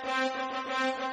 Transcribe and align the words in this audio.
Thank 0.00 1.02
you. 1.02 1.07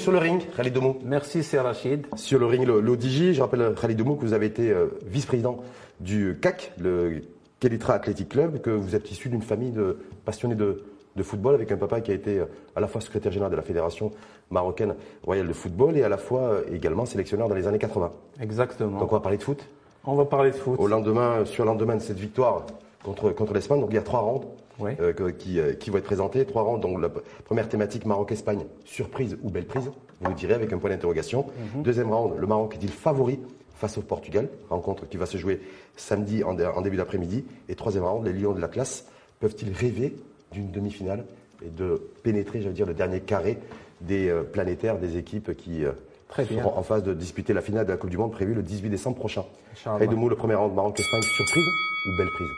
Sur 0.00 0.12
le 0.12 0.18
ring, 0.18 0.42
Khalid 0.56 0.72
Domou. 0.72 0.96
Merci, 1.04 1.42
c'est 1.42 1.60
Rachid. 1.60 2.06
Sur 2.16 2.38
le 2.38 2.46
ring, 2.46 2.66
l'ODJ, 2.66 3.32
je 3.32 3.40
rappelle 3.42 3.74
Khalid 3.78 3.98
Domou 3.98 4.16
que 4.16 4.22
vous 4.22 4.32
avez 4.32 4.46
été 4.46 4.70
euh, 4.70 4.86
vice-président 5.06 5.58
du 6.00 6.38
CAC, 6.40 6.72
le 6.78 7.20
Kelitra 7.60 7.94
Athletic 7.94 8.30
Club, 8.30 8.62
que 8.62 8.70
vous 8.70 8.96
êtes 8.96 9.10
issu 9.10 9.28
d'une 9.28 9.42
famille 9.42 9.72
de 9.72 9.98
passionnés 10.24 10.54
de, 10.54 10.84
de 11.16 11.22
football 11.22 11.54
avec 11.54 11.70
un 11.70 11.76
papa 11.76 12.00
qui 12.00 12.10
a 12.12 12.14
été 12.14 12.38
euh, 12.38 12.46
à 12.74 12.80
la 12.80 12.86
fois 12.86 13.02
secrétaire 13.02 13.30
général 13.30 13.52
de 13.52 13.56
la 13.56 13.62
Fédération 13.62 14.10
marocaine 14.50 14.94
royale 15.22 15.46
de 15.46 15.52
football 15.52 15.98
et 15.98 16.02
à 16.02 16.08
la 16.08 16.16
fois 16.16 16.40
euh, 16.40 16.62
également 16.72 17.04
sélectionneur 17.04 17.50
dans 17.50 17.54
les 17.54 17.66
années 17.66 17.78
80. 17.78 18.10
Exactement. 18.40 18.98
Donc 18.98 19.12
on 19.12 19.16
va 19.16 19.20
parler 19.20 19.36
de 19.36 19.42
foot? 19.42 19.62
On 20.04 20.14
va 20.14 20.24
parler 20.24 20.50
de 20.50 20.56
foot. 20.56 20.76
Au 20.80 20.86
lendemain, 20.86 21.44
sur 21.44 21.64
le 21.64 21.70
lendemain 21.70 21.96
de 21.96 22.00
cette 22.00 22.18
victoire 22.18 22.64
contre, 23.04 23.30
contre 23.30 23.52
l'Espagne, 23.54 23.80
donc 23.80 23.90
il 23.90 23.94
y 23.96 23.98
a 23.98 24.02
trois 24.02 24.20
rounds 24.20 24.46
euh, 24.82 25.32
qui, 25.32 25.58
euh, 25.60 25.74
qui 25.74 25.90
vont 25.90 25.98
être 25.98 26.04
présentés. 26.04 26.44
Trois 26.46 26.62
rounds, 26.62 26.80
donc 26.80 27.00
la 27.00 27.10
première 27.44 27.68
thématique 27.68 28.06
Maroc-Espagne, 28.06 28.64
surprise 28.84 29.36
ou 29.42 29.50
belle 29.50 29.66
prise, 29.66 29.90
vous 30.20 30.28
nous 30.30 30.34
direz 30.36 30.54
avec 30.54 30.72
un 30.72 30.78
point 30.78 30.90
d'interrogation. 30.90 31.46
Deuxième 31.76 32.10
round, 32.12 32.34
le 32.38 32.46
Maroc 32.46 32.74
est-il 32.76 32.90
favori 32.90 33.38
face 33.74 33.96
au 33.96 34.02
Portugal, 34.02 34.48
rencontre 34.68 35.08
qui 35.08 35.16
va 35.16 35.24
se 35.26 35.38
jouer 35.38 35.60
samedi 35.96 36.44
en, 36.44 36.52
dé- 36.54 36.66
en 36.66 36.82
début 36.82 36.96
d'après-midi. 36.98 37.44
Et 37.70 37.74
troisième 37.74 38.04
round, 38.04 38.26
les 38.26 38.32
Lions 38.34 38.52
de 38.52 38.60
la 38.60 38.68
classe 38.68 39.06
peuvent-ils 39.40 39.72
rêver 39.72 40.14
d'une 40.52 40.70
demi-finale 40.70 41.24
et 41.64 41.70
de 41.70 42.02
pénétrer, 42.22 42.60
j'allais 42.60 42.74
dire, 42.74 42.86
le 42.86 42.92
dernier 42.94 43.20
carré 43.20 43.58
des 44.02 44.28
euh, 44.28 44.42
planétaires, 44.42 44.98
des 44.98 45.16
équipes 45.16 45.54
qui 45.56 45.82
Très 46.28 46.44
bien. 46.44 46.62
seront 46.62 46.76
en 46.76 46.82
phase 46.82 47.02
de 47.02 47.14
disputer 47.14 47.52
la 47.54 47.60
finale 47.62 47.86
de 47.86 47.90
la 47.92 47.96
Coupe 47.96 48.10
du 48.10 48.18
Monde 48.18 48.32
prévue 48.32 48.52
le 48.54 48.62
18 48.62 48.90
décembre 48.90 49.16
prochain? 49.16 49.44
Inch'Allah. 49.72 49.98
Khalid 49.98 50.10
Domou, 50.10 50.28
le 50.28 50.36
premier 50.36 50.54
round 50.56 50.74
Maroc-Espagne, 50.74 51.22
surprise 51.22 51.64
ou 52.06 52.16
belle 52.18 52.30
prise? 52.34 52.48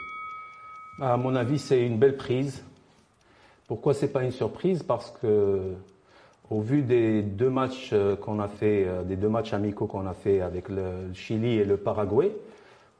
À 1.01 1.17
mon 1.17 1.35
avis, 1.35 1.59
c'est 1.59 1.85
une 1.87 1.97
belle 1.97 2.17
prise. 2.17 2.63
Pourquoi 3.67 3.95
c'est 3.95 4.13
pas 4.13 4.23
une 4.23 4.31
surprise? 4.31 4.83
Parce 4.83 5.11
que, 5.23 5.73
au 6.51 6.61
vu 6.61 6.83
des 6.83 7.23
deux 7.23 7.49
matchs 7.49 7.91
euh, 7.95 8.15
qu'on 8.15 8.39
a 8.41 8.49
fait, 8.49 8.85
euh, 8.87 9.03
des 9.03 9.17
deux 9.17 9.31
matchs 9.31 9.55
amicaux 9.55 9.87
qu'on 9.87 10.07
a 10.07 10.13
fait 10.13 10.43
avec 10.43 10.69
le 10.69 11.15
Chili 11.15 11.55
et 11.55 11.65
le 11.65 11.79
Paraguay, 11.79 12.31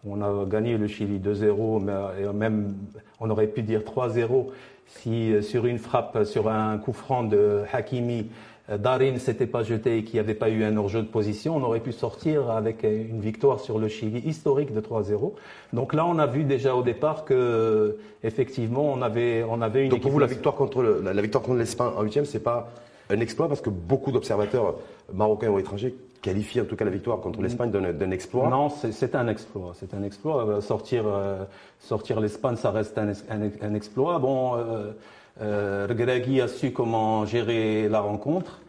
on 0.07 0.23
a 0.23 0.47
gagné 0.47 0.79
le 0.79 0.87
Chili 0.87 1.21
2-0, 1.21 1.83
mais 1.83 2.23
et 2.23 2.33
même 2.33 2.75
on 3.21 3.29
aurait 3.29 3.47
pu 3.47 3.63
dire 3.63 3.83
3-0 3.83 4.47
si 4.87 5.31
euh, 5.31 5.43
sur 5.43 5.67
une 5.67 5.79
frappe, 5.79 6.25
sur 6.25 6.49
un 6.49 6.79
coup 6.79 6.95
franc 6.95 7.25
de 7.25 7.63
Hakimi, 7.71 8.31
Darin 8.79 9.19
s'était 9.19 9.47
pas 9.47 9.63
jeté 9.63 9.99
et 9.99 10.05
qu'il 10.05 10.15
n'y 10.15 10.21
avait 10.21 10.35
pas 10.35 10.49
eu 10.51 10.65
un 10.65 10.77
hors-jeu 10.77 11.03
de 11.03 11.07
position, 11.09 11.57
on 11.57 11.63
aurait 11.63 11.81
pu 11.81 11.93
sortir 11.93 12.51
avec 12.51 12.85
euh, 12.85 13.05
une 13.11 13.21
victoire 13.21 13.61
sur 13.61 13.79
le 13.79 13.89
Chili 13.89 14.21
historique 14.21 14.73
de 14.75 14.81
3-0. 14.81 15.33
Donc 15.73 15.95
là, 15.95 16.07
on 16.07 16.19
a 16.19 16.27
vu 16.27 16.45
déjà 16.45 16.75
au 16.75 16.83
départ 16.83 17.25
que 17.25 17.97
effectivement, 18.23 18.85
on 18.93 19.03
avait, 19.03 19.45
on 19.49 19.61
avait 19.63 19.85
une 19.85 19.91
Donc 19.91 20.01
pour 20.03 20.11
vous, 20.11 20.19
la 20.19 20.27
victoire 20.27 20.55
contre 20.55 20.83
le- 20.83 21.01
la, 21.03 21.13
la 21.15 21.23
victoire 21.23 21.43
contre 21.43 21.59
l'Espagne 21.59 21.91
en 21.97 22.03
huitième, 22.03 22.25
c'est 22.25 22.41
pas 22.43 22.71
un 23.11 23.21
exploit 23.21 23.49
parce 23.49 23.61
que 23.61 23.71
beaucoup 23.71 24.13
d'observateurs 24.13 24.77
marocains 25.13 25.49
ou 25.51 25.59
étrangers 25.59 25.95
qualifient 26.23 26.61
en 26.61 26.65
tout 26.65 26.77
cas 26.77 26.85
la 26.85 26.91
victoire 26.93 27.19
contre 27.21 27.43
l'Espagne 27.43 27.71
d'un 27.73 28.11
exploit. 28.13 28.49
Non, 28.49 28.69
c'est 28.71 29.15
un 29.17 29.27
exploit. 29.27 29.73
C'est 29.79 29.93
un 29.93 30.03
exploit. 30.05 30.47
Euh, 30.47 30.61
Sortir, 30.61 31.03
euh, 31.07 31.43
sortir 31.81 32.21
l'Espagne, 32.21 32.55
ça 32.57 32.71
reste 32.71 32.97
un, 32.97 33.09
es- 33.11 33.25
un- 33.29 33.69
un 33.69 33.75
exploit. 33.75 34.19
Bon, 34.21 34.55
euh, 34.55 34.93
euh, 35.41 35.87
Regragui 35.89 36.41
a 36.41 36.47
su 36.47 36.71
comment 36.73 37.27
gérer 37.27 37.89
la 37.89 38.01
rencontre. 38.01 38.61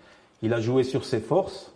Il 0.44 0.54
a 0.54 0.60
joué 0.62 0.84
sur 0.84 1.04
ses 1.06 1.20
forces. 1.20 1.72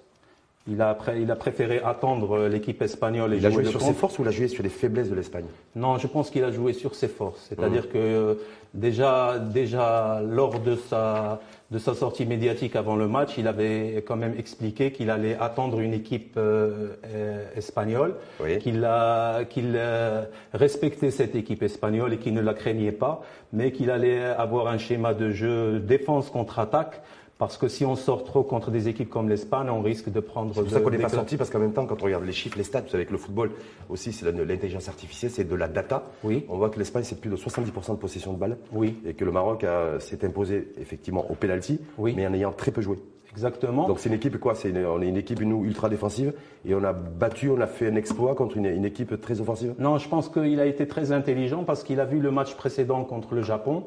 Il 0.70 0.82
a, 0.82 0.98
il 1.18 1.32
a 1.32 1.38
préféré 1.38 1.80
attendre 1.82 2.48
l'équipe 2.50 2.82
espagnole 2.82 3.34
et 3.34 3.38
Il 3.38 3.46
a 3.46 3.50
jouer 3.50 3.64
joué 3.64 3.64
le 3.64 3.70
sur 3.70 3.80
contre. 3.80 3.94
ses 3.94 3.98
forces 3.98 4.20
ou 4.20 4.24
il 4.24 4.28
a 4.28 4.32
joué 4.32 4.50
sur 4.50 4.64
les 4.64 4.70
faiblesses 4.70 5.10
de 5.10 5.16
l'Espagne? 5.16 5.46
Non, 5.78 5.98
je 5.98 6.08
pense 6.08 6.30
qu'il 6.30 6.44
a 6.44 6.52
joué 6.52 6.74
sur 6.74 6.94
ses 6.94 7.08
forces. 7.08 7.40
Mmh. 7.40 7.56
C'est-à-dire 7.56 7.90
que 7.90 7.98
euh, 7.98 8.34
déjà, 8.74 9.40
déjà 9.40 10.22
lors 10.28 10.60
de 10.60 10.76
sa, 10.76 11.40
de 11.72 11.80
sa 11.80 11.94
sortie 11.94 12.26
médiatique 12.26 12.76
avant 12.76 12.98
le 12.98 13.08
match, 13.08 13.38
il 13.38 13.48
avait 13.48 14.04
quand 14.06 14.18
même 14.18 14.34
expliqué 14.38 14.92
qu'il 14.92 15.10
allait 15.10 15.38
attendre 15.40 15.80
une 15.80 15.94
équipe 15.94 16.34
euh, 16.36 16.90
euh, 17.06 17.46
espagnole, 17.56 18.16
Oui. 18.44 18.60
qu'il 18.60 18.84
a- 18.84 19.40
euh, 19.58 20.26
respectait 20.54 21.12
cette 21.12 21.36
équipe 21.36 21.64
espagnole 21.64 22.12
et 22.12 22.18
qu'il 22.18 22.34
ne 22.34 22.42
la 22.42 22.54
craignait 22.54 22.92
pas, 22.92 23.22
mais 23.54 23.72
qu'il 23.72 23.90
allait 23.90 24.22
avoir 24.22 24.68
un 24.68 24.78
schéma 24.78 25.14
de 25.14 25.32
jeu 25.32 25.80
défense 25.80 26.30
contre 26.30 26.60
attaque. 26.60 27.02
Parce 27.38 27.58
que 27.58 27.68
si 27.68 27.86
on 27.86 27.96
sort 27.96 28.24
trop 28.24 28.42
contre 28.42 28.72
des 28.72 28.88
équipes 28.88 29.10
comme 29.12 29.30
l'Espagne, 29.30 29.70
on 29.70 29.82
risque 29.84 30.10
de 30.12 30.20
prendre. 30.20 30.56
C'est 30.56 30.62
pour 30.62 30.72
ça 30.72 30.80
qu'on 30.82 30.90
n'est 30.90 30.98
pas 30.98 31.10
sorti 31.10 31.38
parce 31.38 31.52
qu'en 31.52 31.60
même 31.60 31.74
temps, 31.74 31.86
quand 31.86 32.02
on 32.02 32.06
regarde 32.06 32.26
les 32.26 32.32
chiffres, 32.32 32.58
les 32.58 32.64
stats, 32.64 32.82
vous 32.82 32.90
savez 32.90 33.06
que 33.06 33.12
le 33.12 33.20
football 33.20 33.52
aussi, 33.90 34.12
c'est 34.12 34.32
de 34.32 34.42
l'intelligence 34.42 34.88
artificielle, 34.90 35.30
c'est 35.32 35.44
de 35.48 35.56
la 35.56 35.68
data. 35.68 36.04
Oui. 36.24 36.46
On 36.50 36.58
voit 36.58 36.70
que 36.72 36.80
l'Espagne, 36.80 37.04
c'est 37.04 37.22
plus 37.22 37.30
de 37.30 37.36
70% 37.36 37.92
de 37.92 37.98
possession 37.98 38.34
de 38.34 38.40
balle. 38.40 38.58
Oui. 38.72 38.96
Et 39.06 39.14
que 39.14 39.24
le 39.24 39.32
Maroc 39.32 39.64
s'est 40.00 40.26
imposé 40.26 40.70
effectivement 40.82 41.30
au 41.30 41.36
penalty, 41.36 41.80
Oui. 42.00 42.14
mais 42.18 42.26
en 42.26 42.34
ayant 42.34 42.52
très 42.54 42.72
peu 42.72 42.82
joué. 42.82 42.98
Exactement. 43.32 43.88
Donc 43.88 44.00
c'est 44.00 44.10
une 44.10 44.16
équipe 44.16 44.40
quoi? 44.40 44.56
Une- 44.66 44.84
On 44.88 45.00
est 45.00 45.08
une 45.08 45.18
équipe 45.18 45.40
nous 45.42 45.64
ultra 45.64 45.90
défensive 45.90 46.34
et 46.66 46.74
on 46.74 46.84
a 46.84 46.92
battu, 46.92 47.52
on 47.52 47.62
a 47.62 47.68
fait 47.68 47.88
un 47.88 47.96
exploit 47.96 48.34
contre 48.34 48.58
une, 48.58 48.66
une 48.66 48.84
équipe 48.86 49.22
très 49.22 49.40
offensive. 49.42 49.76
Non, 49.78 50.00
je 50.00 50.10
pense 50.10 50.28
qu'il 50.28 50.60
a 50.60 50.66
été 50.66 50.88
très 50.88 51.12
intelligent 51.12 51.64
parce 51.64 51.84
qu'il 51.84 52.00
a 52.00 52.06
vu 52.06 52.20
le 52.20 52.32
match 52.32 52.56
précédent 52.56 53.04
contre 53.04 53.36
le 53.36 53.44
Japon. 53.44 53.84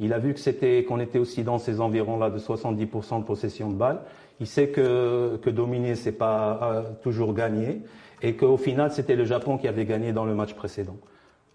Il 0.00 0.12
a 0.12 0.18
vu 0.18 0.34
que 0.34 0.40
c'était 0.40 0.84
qu'on 0.84 0.98
était 0.98 1.18
aussi 1.18 1.44
dans 1.44 1.58
ces 1.58 1.80
environs-là 1.80 2.30
de 2.30 2.38
70% 2.38 3.20
de 3.20 3.24
possession 3.24 3.70
de 3.70 3.74
balle. 3.74 4.00
Il 4.40 4.46
sait 4.46 4.68
que, 4.68 5.38
que 5.42 5.50
dominer, 5.50 5.94
c'est 5.94 6.12
pas 6.12 6.58
euh, 6.62 6.82
toujours 7.02 7.34
gagner 7.34 7.82
et 8.22 8.36
qu'au 8.36 8.56
final, 8.56 8.90
c'était 8.90 9.16
le 9.16 9.24
Japon 9.24 9.58
qui 9.58 9.68
avait 9.68 9.84
gagné 9.84 10.12
dans 10.12 10.24
le 10.24 10.34
match 10.34 10.54
précédent. 10.54 10.96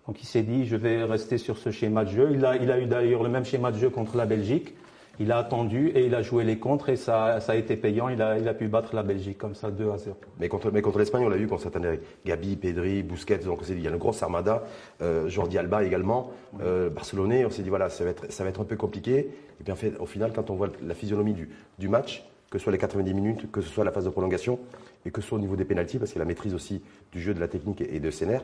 Donc 0.08 0.22
il 0.22 0.26
s'est 0.26 0.44
dit, 0.44 0.66
je 0.66 0.76
vais 0.76 1.04
rester 1.04 1.38
sur 1.38 1.58
ce 1.58 1.72
schéma 1.72 2.06
de 2.06 2.10
jeu. 2.10 2.30
Il 2.34 2.46
a, 2.46 2.56
il 2.56 2.72
a 2.72 2.80
eu 2.80 2.86
d'ailleurs 2.86 3.24
le 3.24 3.30
même 3.30 3.46
schéma 3.46 3.72
de 3.72 3.78
jeu 3.78 3.90
contre 3.90 4.18
la 4.18 4.26
Belgique. 4.26 4.76
Il 5.22 5.34
a 5.34 5.38
attendu 5.38 5.90
et 5.90 6.06
il 6.06 6.16
a 6.16 6.22
joué 6.22 6.46
les 6.46 6.58
contres 6.60 6.88
et 6.90 6.96
ça, 6.96 7.42
ça 7.42 7.52
a 7.52 7.56
été 7.56 7.76
payant. 7.76 8.08
Il 8.08 8.22
a, 8.22 8.38
il 8.40 8.48
a 8.48 8.54
pu 8.54 8.68
battre 8.70 8.96
la 8.96 9.04
Belgique 9.04 9.38
comme 9.38 9.54
ça 9.54 9.70
2 9.70 9.92
à 9.92 9.98
0. 9.98 10.16
Mais 10.40 10.48
contre, 10.48 10.72
mais 10.72 10.82
contre 10.82 10.98
l'Espagne, 11.00 11.24
on 11.26 11.30
l'a 11.30 11.36
vu 11.36 11.48
s'attendait 11.58 11.88
avec 11.90 12.02
Gabi, 12.26 12.56
Pedri, 12.56 13.04
Busquets, 13.04 13.40
donc 13.40 13.60
on 13.62 13.64
s'est 13.64 13.74
dit, 13.74 13.82
il 13.82 13.84
y 13.84 13.88
a 13.88 13.92
une 13.92 13.98
grosse 13.98 14.24
armada, 14.24 14.64
euh, 15.02 15.28
Jordi 15.28 15.58
Alba 15.58 15.84
également, 15.84 16.32
euh, 16.62 16.90
Barcelonais, 16.90 17.44
on 17.46 17.50
s'est 17.50 17.64
dit, 17.64 17.70
voilà, 17.70 17.90
ça 17.90 18.06
va, 18.06 18.12
être, 18.12 18.32
ça 18.32 18.44
va 18.44 18.50
être 18.50 18.62
un 18.62 18.66
peu 18.66 18.78
compliqué. 18.78 19.18
Et 19.60 19.64
puis 19.64 19.74
en 19.74 19.76
fait, 19.76 19.94
au 20.00 20.06
final, 20.06 20.32
quand 20.34 20.50
on 20.50 20.56
voit 20.56 20.70
la 20.82 20.94
physionomie 20.96 21.34
du, 21.34 21.50
du 21.80 21.90
match, 21.90 22.24
que 22.50 22.58
ce 22.58 22.64
soit 22.64 22.72
les 22.72 22.78
90 22.80 23.14
minutes, 23.14 23.52
que 23.52 23.60
ce 23.62 23.68
soit 23.70 23.84
la 23.84 23.92
phase 23.92 24.06
de 24.06 24.10
prolongation, 24.10 24.58
et 25.06 25.12
que 25.12 25.20
ce 25.22 25.28
soit 25.28 25.38
au 25.38 25.42
niveau 25.42 25.56
des 25.58 25.66
pénalties, 25.66 26.00
parce 26.00 26.12
qu'il 26.14 26.22
a 26.22 26.24
la 26.24 26.28
maîtrise 26.28 26.54
aussi 26.54 26.82
du 27.12 27.20
jeu, 27.22 27.34
de 27.34 27.40
la 27.42 27.48
technique 27.50 27.82
et 27.82 28.00
de 28.00 28.10
scénaire, 28.10 28.44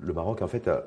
le 0.00 0.12
Maroc, 0.14 0.40
en 0.42 0.48
fait, 0.48 0.68
a- 0.68 0.84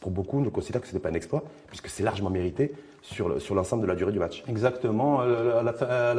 pour, 0.00 0.10
beaucoup, 0.10 0.40
ne 0.40 0.48
considère 0.48 0.80
que 0.80 0.86
ce 0.88 0.94
n'est 0.94 1.00
pas 1.00 1.10
un 1.10 1.14
exploit, 1.14 1.42
puisque 1.68 1.88
c'est 1.88 2.02
largement 2.02 2.30
mérité 2.30 2.72
sur, 3.02 3.28
le- 3.28 3.38
sur 3.40 3.54
l'ensemble 3.54 3.82
de 3.82 3.86
la 3.88 3.94
durée 3.94 4.12
du 4.12 4.18
match. 4.18 4.42
Exactement. 4.48 5.20
Euh, 5.20 5.60
À 5.60 5.62
la, 5.62 5.72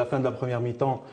fin, 0.05 0.19
de 0.19 0.23
la 0.23 0.31
première 0.31 0.61
mi-temps, 0.61 1.03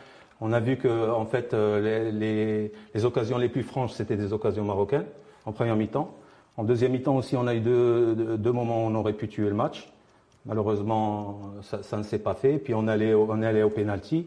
on 0.41 0.53
a 0.53 0.61
vu 0.61 0.77
que 0.77 1.11
en 1.11 1.25
fait, 1.25 1.55
euh, 1.55 2.11
les, 2.13 2.71
les- 2.95 3.05
occasions 3.05 3.39
les 3.39 3.49
plus 3.49 3.63
franches, 3.63 3.93
c'était 3.93 4.17
des 4.17 4.33
occasions 4.33 4.65
marocaines 4.65 5.07
en 5.47 5.53
première 5.53 5.77
mi-temps. 5.77 6.15
En 6.59 6.65
deuxième 6.65 6.93
mi-temps 6.93 7.17
aussi, 7.17 7.37
on 7.37 7.47
a 7.47 7.55
eu 7.55 7.61
deux, 7.61 8.15
deux- 8.39 8.53
moments 8.53 8.85
où 8.85 8.89
on 8.89 8.95
aurait 8.95 9.13
pu 9.13 9.29
tuer 9.29 9.49
le 9.49 9.55
match. 9.55 9.91
Malheureusement, 10.47 11.41
ça, 11.63 11.83
ça 11.83 11.97
ne 11.97 12.03
s'est 12.03 12.19
pas 12.19 12.35
fait. 12.35 12.59
Puis 12.59 12.75
on 12.75 12.87
allait, 12.87 13.15
on 13.15 13.43
est 13.43 13.47
allé 13.47 13.63
au 13.63 13.71
penalty. 13.71 14.27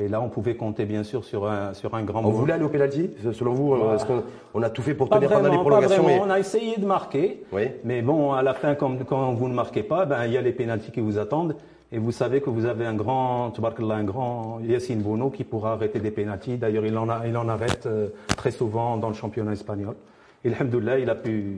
Et 0.00 0.06
là, 0.06 0.20
on 0.20 0.28
pouvait 0.28 0.54
compter 0.54 0.84
bien 0.84 1.02
sûr 1.02 1.24
sur 1.24 1.46
un, 1.48 1.74
sur 1.74 1.94
un 1.94 2.02
grand 2.04 2.24
On 2.24 2.30
voulait 2.30 2.52
aller 2.52 2.64
au 2.64 2.68
pénalty 2.68 3.10
Selon 3.32 3.52
vous, 3.52 3.74
euh, 3.74 3.96
est-ce 3.96 4.04
qu'on 4.06 4.22
on 4.54 4.62
a 4.62 4.70
tout 4.70 4.82
fait 4.82 4.94
pour 4.94 5.08
Pas 5.08 5.16
tenir 5.16 5.28
pendant 5.30 5.42
les 5.42 5.48
vraiment, 5.48 5.64
pas 5.64 5.70
prolongations 5.70 6.02
vraiment. 6.04 6.24
et- 6.24 6.28
On 6.28 6.30
a 6.30 6.38
essayé 6.38 6.76
de 6.76 6.86
marquer. 6.86 7.42
Oui. 7.52 7.62
Mais 7.84 8.00
bon, 8.00 8.32
à 8.32 8.42
la 8.42 8.54
fin, 8.54 8.74
quand 8.76 8.88
vous 9.34 9.48
ne 9.48 9.54
marquez 9.54 9.82
pas, 9.82 10.06
ben, 10.06 10.24
il 10.26 10.32
y 10.32 10.36
a 10.36 10.40
les 10.40 10.52
pénaltys 10.52 10.92
qui 10.92 11.00
vous 11.00 11.18
attendent. 11.18 11.56
Et 11.90 11.98
vous 11.98 12.12
savez 12.12 12.40
que 12.42 12.50
vous 12.50 12.66
avez 12.66 12.84
un 12.84 12.94
grand, 12.94 13.50
un 13.90 14.04
grand 14.04 14.60
Yassine 14.62 15.00
Bono 15.00 15.30
qui 15.30 15.42
pourra 15.42 15.72
arrêter 15.72 15.98
des 16.00 16.10
pénaltys. 16.10 16.58
D'ailleurs, 16.58 16.84
il 16.84 16.96
en, 16.98 17.08
a, 17.08 17.26
il 17.26 17.36
en 17.36 17.48
arrête 17.48 17.86
euh, 17.86 18.08
très 18.36 18.50
souvent 18.50 18.98
dans 18.98 19.08
le 19.08 19.14
championnat 19.14 19.52
espagnol. 19.52 19.94
Et 20.48 20.54
alhamdoulilah, 20.54 20.98
il 20.98 21.10
a 21.10 21.14
pu, 21.14 21.56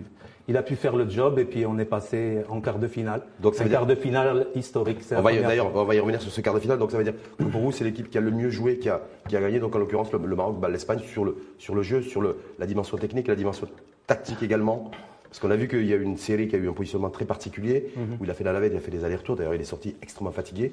il 0.48 0.56
a 0.56 0.62
pu 0.62 0.74
faire 0.76 0.96
le 0.96 1.08
job 1.08 1.38
et 1.38 1.44
puis 1.44 1.64
on 1.66 1.78
est 1.78 1.84
passé 1.84 2.38
en 2.48 2.60
quart 2.60 2.78
de 2.78 2.88
finale. 2.88 3.22
Donc, 3.40 3.54
ça 3.54 3.62
un 3.62 3.66
dire- 3.66 3.78
quart 3.78 3.86
de 3.86 3.94
finale 3.94 4.46
historique. 4.54 4.98
c'est 5.02 5.16
On 5.16 5.22
va 5.22 5.32
D'ailleurs, 5.32 5.70
on 5.74 5.84
va 5.84 5.94
y 5.94 6.00
revenir 6.00 6.20
sur 6.20 6.30
ce 6.32 6.40
quart 6.40 6.54
de 6.54 6.60
finale. 6.60 6.78
Donc, 6.78 6.90
ça 6.90 6.98
veut 6.98 7.04
dire 7.04 7.14
que 7.38 7.44
pour 7.44 7.60
vous, 7.60 7.72
c'est 7.72 7.84
l'équipe 7.84 8.10
qui 8.10 8.18
a 8.18 8.20
le 8.20 8.30
mieux 8.30 8.50
joué, 8.50 8.78
qui 8.78 8.88
a, 8.88 9.00
qui 9.28 9.36
a 9.36 9.40
gagné. 9.40 9.60
Donc, 9.60 9.74
en 9.76 9.78
l'occurrence, 9.78 10.12
le, 10.12 10.18
le 10.24 10.36
Maroc 10.36 10.58
bat 10.58 10.68
l'Espagne 10.68 11.00
sur 11.00 11.24
le, 11.24 11.36
sur 11.58 11.74
le 11.74 11.82
jeu, 11.82 12.02
sur 12.02 12.20
le, 12.20 12.36
la 12.58 12.66
dimension 12.66 12.96
technique, 12.96 13.28
la 13.28 13.36
dimension 13.36 13.68
tactique 14.06 14.42
également. 14.42 14.90
Parce 15.28 15.38
qu'on 15.38 15.52
a 15.52 15.56
vu 15.56 15.68
qu'il 15.68 15.86
y 15.86 15.92
a 15.92 15.96
eu 15.96 16.02
une 16.02 16.16
série 16.16 16.48
qui 16.48 16.56
a 16.56 16.58
eu 16.58 16.68
un 16.68 16.72
positionnement 16.72 17.10
très 17.10 17.24
particulier, 17.24 17.92
Mhm. 17.96 18.16
où 18.20 18.24
il 18.24 18.30
a 18.32 18.34
fait 18.34 18.42
la 18.42 18.52
navette, 18.52 18.72
il 18.72 18.76
a 18.76 18.80
fait 18.80 18.90
des 18.90 19.04
allers-retours. 19.04 19.36
D'ailleurs, 19.36 19.54
il 19.54 19.60
est 19.60 19.64
sorti 19.64 19.94
extrêmement 20.02 20.32
fatigué. 20.32 20.72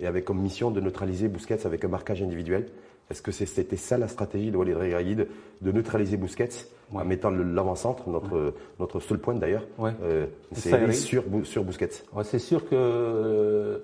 Et 0.00 0.06
avec 0.06 0.24
comme 0.24 0.38
mission 0.40 0.70
de 0.70 0.80
neutraliser 0.80 1.26
Busquets 1.26 1.66
avec 1.66 1.84
un 1.84 1.88
marquage 1.88 2.22
individuel. 2.22 2.66
Est-ce 3.10 3.22
que 3.22 3.30
c'était 3.30 3.76
ça 3.76 3.98
la 3.98 4.08
stratégie 4.08 4.50
de 4.50 4.56
Walid 4.56 4.76
Regragui 4.76 5.14
de, 5.14 5.28
neutraliser 5.62 6.16
Busquets 6.16 6.48
en 6.92 7.04
mettant 7.04 7.30
l'avant-centre, 7.30 8.08
notre, 8.08 8.54
notre 8.80 9.00
seul 9.00 9.18
point 9.18 9.34
d'ailleurs, 9.34 9.64
euh, 9.80 10.26
c'est 10.52 10.92
sur, 10.92 11.22
sur 11.44 11.64
Busquets? 11.64 12.02
C'est 12.24 12.40
sûr 12.40 12.68
que 12.68 13.82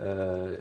euh, 0.00 0.56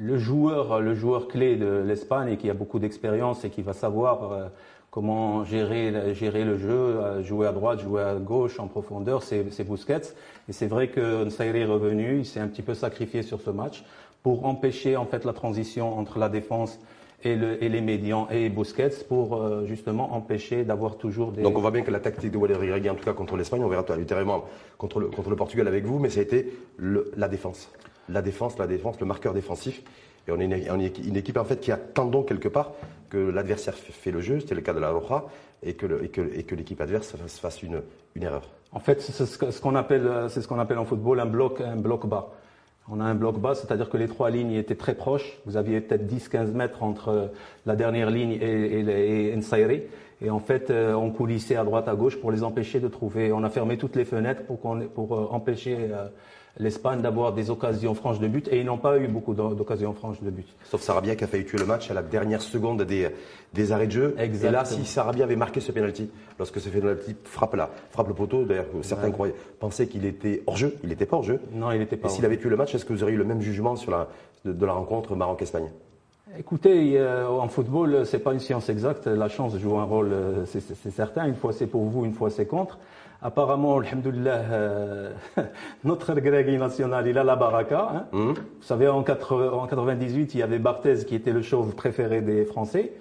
le, 0.00 0.18
joueur, 0.18 0.80
le 0.80 0.94
joueur 0.94 1.28
clé 1.28 1.56
de 1.56 1.82
l'Espagne 1.86 2.32
et 2.32 2.36
qui 2.36 2.50
a 2.50 2.54
beaucoup 2.54 2.80
d'expérience 2.80 3.44
et 3.44 3.50
qui 3.50 3.62
va 3.62 3.74
savoir 3.74 4.32
euh, 4.32 4.46
comment 4.90 5.44
gérer, 5.44 6.14
gérer 6.14 6.44
le 6.44 6.58
jeu, 6.58 7.22
jouer 7.22 7.46
à 7.46 7.52
droite, 7.52 7.78
jouer 7.78 8.02
à 8.02 8.14
gauche 8.16 8.58
en 8.58 8.66
profondeur, 8.66 9.22
c'est 9.22 9.64
Busquets. 9.64 10.14
Et 10.48 10.52
c'est 10.52 10.66
vrai 10.66 10.88
que 10.88 11.24
Nsairi 11.24 11.60
est 11.60 11.64
revenu, 11.64 12.18
il 12.18 12.26
s'est 12.26 12.40
un 12.40 12.48
petit 12.48 12.62
peu 12.62 12.74
sacrifié 12.74 13.22
sur 13.22 13.40
ce 13.40 13.50
match 13.50 13.84
pour 14.24 14.46
empêcher 14.46 14.96
en 14.96 15.06
fait 15.06 15.24
la 15.24 15.32
transition 15.32 15.96
entre 15.96 16.18
la 16.18 16.28
défense 16.28 16.78
et, 16.78 16.99
le, 17.24 17.62
et, 17.62 17.68
les 17.68 17.80
médians 17.80 18.28
et 18.30 18.48
Busquets 18.48 19.04
pour 19.08 19.36
euh, 19.36 19.66
justement 19.66 20.14
empêcher 20.14 20.64
d'avoir 20.64 20.96
toujours 20.96 21.32
des. 21.32 21.42
Donc 21.42 21.56
on 21.56 21.60
voit 21.60 21.70
bien 21.70 21.82
que 21.82 21.90
la 21.90 22.00
tactique 22.00 22.30
de 22.30 22.38
Walid 22.38 22.56
Regragui, 22.56 22.90
en 22.90 22.94
tout 22.94 23.04
cas 23.04 23.12
contre 23.12 23.36
l'Espagne, 23.36 23.62
on 23.62 23.68
verra 23.68 23.84
ultérieurement 23.96 24.44
contre 24.78 25.00
le, 25.00 25.08
contre 25.08 25.30
le 25.30 25.36
Portugal 25.36 25.68
avec 25.68 25.84
vous, 25.84 25.98
mais 25.98 26.10
ça 26.10 26.20
a 26.20 26.22
été 26.22 26.52
le, 26.76 27.10
la 27.16 27.28
défense. 27.28 27.70
La 28.08 28.22
défense, 28.22 28.58
la 28.58 28.66
défense, 28.66 28.98
le 29.00 29.06
marqueur 29.06 29.34
défensif. 29.34 29.82
Et 30.26 30.32
on 30.32 30.40
est 30.40 30.44
une, 30.44 30.90
une 31.06 31.16
équipe 31.16 31.36
en 31.36 31.44
fait 31.44 31.60
qui 31.60 31.72
attendons 31.72 32.22
quelque 32.22 32.48
part 32.48 32.72
que 33.08 33.18
l'adversaire 33.18 33.74
fait 33.74 34.10
le 34.10 34.20
jeu, 34.20 34.40
c'était 34.40 34.54
le 34.54 34.60
cas 34.60 34.72
de 34.72 34.78
la 34.78 34.90
Roja, 34.90 35.24
et 35.62 35.74
que, 35.74 36.02
et 36.04 36.44
que, 36.44 36.54
l'équipe 36.54 36.80
adverse 36.80 37.14
fasse 37.26 37.62
une, 37.62 37.82
une 38.14 38.22
erreur. 38.22 38.48
En 38.72 38.78
fait, 38.78 39.02
c'est 39.02 39.26
ce 39.26 39.60
qu'on 39.60 39.74
appelle, 39.74 40.26
c'est 40.28 40.40
ce 40.40 40.48
qu'on 40.48 40.58
appelle 40.58 40.78
en 40.78 40.84
football 40.84 41.20
un 41.20 41.26
bloc, 41.26 41.60
un 41.60 41.76
bloc 41.76 42.06
bas. 42.06 42.32
On 42.88 43.00
a 43.00 43.04
un 43.04 43.14
bloc 43.14 43.38
bas, 43.38 43.54
c'est-à-dire 43.54 43.88
que 43.88 43.96
les 43.96 44.08
trois 44.08 44.30
lignes 44.30 44.52
étaient 44.52 44.74
très 44.74 44.94
proches. 44.94 45.38
Vous 45.46 45.56
aviez 45.56 45.80
peut-être 45.80 46.12
10-15 46.12 46.52
mètres 46.52 46.82
entre 46.82 47.30
la 47.66 47.76
dernière 47.76 48.10
ligne 48.10 48.32
et, 48.32 48.80
et, 48.80 49.32
et 49.32 49.88
Et 50.22 50.30
en 50.30 50.40
fait, 50.40 50.70
euh, 50.70 50.94
on 50.94 51.10
coulissait 51.10 51.56
à 51.56 51.64
droite, 51.64 51.88
à 51.88 51.94
gauche 51.94 52.16
pour 52.20 52.32
les 52.32 52.42
empêcher 52.42 52.80
de 52.80 52.88
trouver. 52.88 53.32
On 53.32 53.44
a 53.44 53.50
fermé 53.50 53.76
toutes 53.78 53.96
les 53.96 54.04
fenêtres 54.04 54.44
pour, 54.44 54.76
pour 54.94 55.14
euh, 55.14 55.28
empêcher 55.30 55.76
euh, 55.78 56.08
l'Espagne 56.58 57.00
d'avoir 57.00 57.32
des 57.32 57.50
occasions 57.50 57.94
franches 57.94 58.18
de 58.18 58.28
but. 58.28 58.48
Et 58.48 58.60
ils 58.60 58.66
n'ont 58.66 58.78
pas 58.78 58.98
eu 58.98 59.08
beaucoup 59.08 59.34
d'occasions 59.34 59.92
franches 59.94 60.20
de 60.22 60.30
but. 60.30 60.46
Sauf 60.64 60.82
Sarabia 60.82 61.16
qui 61.16 61.24
a 61.24 61.26
failli 61.26 61.44
tuer 61.44 61.58
le 61.58 61.66
match 61.66 61.90
à 61.90 61.94
la 61.94 62.02
dernière 62.02 62.42
seconde 62.42 62.82
des, 62.82 63.08
des 63.54 63.72
arrêts 63.72 63.86
de 63.86 63.92
jeu. 63.92 64.14
Exactement. 64.18 64.50
Et 64.50 64.52
là, 64.52 64.64
si 64.64 64.84
Sarabia 64.84 65.24
avait 65.24 65.36
marqué 65.36 65.60
ce 65.60 65.72
penalty, 65.72 66.10
lorsque 66.38 66.60
ce 66.60 66.68
penalty 66.68 67.16
frappe 67.24 67.54
là, 67.54 67.70
frappe 67.90 68.08
le 68.08 68.14
poteau, 68.14 68.44
d'ailleurs 68.44 68.66
certains 68.82 69.10
croyaient, 69.10 69.34
pensaient 69.58 69.86
qu'il 69.86 70.04
était 70.04 70.42
hors 70.46 70.56
jeu, 70.56 70.76
il 70.82 70.88
n'était 70.88 71.06
pas 71.06 71.16
hors 71.16 71.22
jeu. 71.22 71.40
Non, 71.52 71.70
il 71.72 71.78
n'était 71.78 71.96
pas. 71.96 72.08
Et 72.08 72.10
s'il 72.10 72.24
avait 72.24 72.38
tué 72.38 72.48
le 72.48 72.56
match, 72.56 72.74
est-ce 72.74 72.84
que 72.84 72.92
vous 72.92 73.02
auriez 73.02 73.14
eu 73.14 73.18
le 73.18 73.24
même 73.24 73.40
jugement 73.40 73.76
sur 73.76 73.90
la, 73.90 74.08
de, 74.44 74.66
la 74.66 74.72
rencontre 74.72 75.14
Maroc-Espagne? 75.14 75.68
Écoutez, 76.38 76.92
euh, 76.96 77.26
en 77.26 77.48
football, 77.48 78.06
c'est 78.06 78.20
pas 78.20 78.32
une 78.32 78.38
science 78.38 78.68
exacte. 78.68 79.06
La 79.06 79.28
chance 79.28 79.56
joue 79.58 79.78
un 79.78 79.84
rôle, 79.84 80.12
euh, 80.12 80.44
c'est 80.46 80.90
certain. 80.90 81.26
Une 81.26 81.34
fois 81.34 81.52
c'est 81.52 81.66
pour 81.66 81.84
vous, 81.84 82.04
une 82.04 82.12
fois 82.12 82.30
c'est 82.30 82.46
contre. 82.46 82.78
Apparemment, 83.20 83.78
alhamdoulilah, 83.78 84.42
euh, 84.52 85.10
notre 85.84 86.14
Grégui 86.14 86.56
national, 86.56 87.06
il 87.08 87.18
a 87.18 87.24
la 87.24 87.36
baraka. 87.36 87.88
Hein. 87.92 88.04
Mmh. 88.12 88.32
Vous 88.32 88.62
savez, 88.62 88.88
en, 88.88 89.02
98, 89.02 90.34
il 90.34 90.40
y 90.40 90.42
avait 90.42 90.58
Barthez 90.58 91.04
qui 91.04 91.16
était 91.16 91.32
le 91.32 91.42
chauve 91.42 91.74
préféré 91.74 92.20
des 92.20 92.44
Français. 92.44 92.92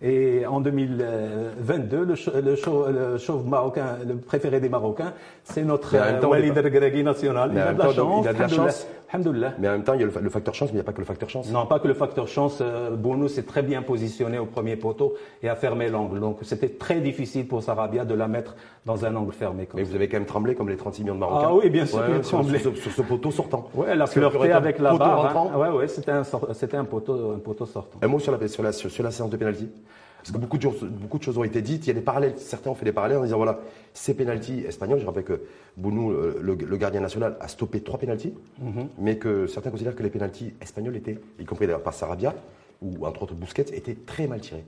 Et 0.00 0.46
en 0.46 0.60
2022, 0.60 2.04
le, 2.04 2.40
le, 2.40 3.18
chauve 3.18 3.48
marocain, 3.48 3.98
le 4.06 4.16
préféré 4.16 4.60
des 4.60 4.68
Marocains, 4.68 5.12
c'est 5.42 5.64
notre 5.64 5.96
Walid 6.24 6.56
Regragui 6.56 7.02
national. 7.02 7.50
Il 7.52 7.58
a, 7.58 7.72
de 7.72 7.78
la 7.78 7.92
chance. 7.92 8.24
Il 8.24 8.28
a 8.28 8.32
de 8.32 8.38
la 8.38 8.48
chance. 8.48 8.86
Mais 9.58 9.68
en 9.68 9.72
même 9.72 9.84
temps, 9.84 9.94
il 9.94 10.00
y 10.00 10.02
a 10.02 10.06
le, 10.06 10.30
facteur 10.30 10.54
chance, 10.54 10.68
mais 10.68 10.74
il 10.74 10.76
n'y 10.76 10.80
a 10.80 10.84
pas 10.84 10.92
que 10.92 11.00
le 11.00 11.06
facteur 11.06 11.30
chance. 11.30 11.50
Non, 11.50 11.66
pas 11.66 11.78
que 11.78 11.88
le 11.88 11.94
facteur 11.94 12.28
chance. 12.28 12.58
Euh, 12.60 12.94
Bono 12.94 13.28
s'est 13.28 13.44
très 13.44 13.62
bien 13.62 13.82
positionné 13.82 14.38
au 14.38 14.44
premier 14.44 14.76
poteau 14.76 15.14
et 15.42 15.48
a 15.48 15.56
fermé 15.56 15.88
l'angle. 15.88 16.20
Donc 16.20 16.38
c'était 16.42 16.68
très 16.68 17.00
difficile 17.00 17.48
pour 17.48 17.62
Sarabia 17.62 18.04
de 18.04 18.14
la 18.14 18.28
mettre 18.28 18.54
dans 18.84 19.04
un 19.04 19.14
angle 19.16 19.32
fermé. 19.32 19.66
mais 19.74 19.82
vous 19.82 19.94
avez 19.94 20.08
quand 20.08 20.18
même 20.18 20.26
tremblé 20.26 20.54
comme 20.54 20.68
les 20.68 20.76
36 20.76 21.02
millions 21.02 21.14
de 21.14 21.20
Marocains. 21.20 21.48
Ah 21.50 21.54
oui, 21.54 21.70
bien 21.70 21.86
sûr, 21.86 21.98
ouais, 21.98 22.22
sur, 22.22 22.44
sur, 22.44 22.92
ce 22.92 23.02
poteau 23.02 23.30
sortant. 23.30 23.68
Ouais, 23.74 23.86
elle 23.90 24.02
a 24.02 24.06
flirté 24.06 24.52
avec 24.52 24.78
la 24.78 24.94
barre. 24.94 25.36
Hein. 25.36 25.58
Ouais, 25.58 25.68
ouais, 25.70 25.88
c'était 25.88 26.12
un, 26.12 26.22
un 26.22 26.84
poteau, 26.84 27.32
un 27.34 27.38
poteau 27.38 27.66
sortant. 27.66 27.98
Un 28.02 28.08
mot 28.08 28.18
sur 28.18 28.36
la, 28.36 28.48
sur 28.48 28.62
la, 28.62 28.72
sur 28.72 29.02
la 29.02 29.10
séance 29.10 29.30
de 29.30 29.36
pénalty 29.36 29.70
parce 30.18 30.32
que 30.32 30.38
beaucoup 30.38 30.58
de, 30.58 30.62
choses, 30.62 30.82
beaucoup 30.82 31.18
de 31.18 31.22
choses 31.22 31.38
ont 31.38 31.44
été 31.44 31.62
dites. 31.62 31.86
Il 31.86 31.88
y 31.88 31.90
a 31.90 31.94
des 31.94 32.00
parallèles. 32.00 32.34
Certains 32.36 32.70
ont 32.70 32.74
fait 32.74 32.84
des 32.84 32.92
parallèles 32.92 33.18
en 33.18 33.24
disant 33.24 33.36
voilà, 33.36 33.60
ces 33.94 34.14
pénalties 34.14 34.64
espagnols. 34.66 35.00
Je 35.00 35.06
rappelle 35.06 35.24
que 35.24 35.40
Bounou, 35.76 36.12
le, 36.12 36.76
gardien 36.76 37.00
national, 37.00 37.36
a 37.40 37.48
stoppé 37.48 37.80
trois 37.80 37.98
pénalties, 37.98 38.34
mhm. 38.60 38.88
mais 38.98 39.16
que 39.16 39.46
certains 39.46 39.70
considèrent 39.70 39.94
que 39.94 40.02
les 40.02 40.10
pénalties 40.10 40.54
espagnols 40.60 40.96
étaient, 40.96 41.18
y 41.38 41.44
compris 41.44 41.66
d'ailleurs 41.66 41.82
par 41.82 41.94
Sarabia 41.94 42.34
ou 42.82 43.06
entre 43.06 43.22
autres 43.22 43.34
Busquets, 43.34 43.66
étaient 43.72 43.96
très 44.06 44.26
mal 44.26 44.40
tirés. 44.40 44.64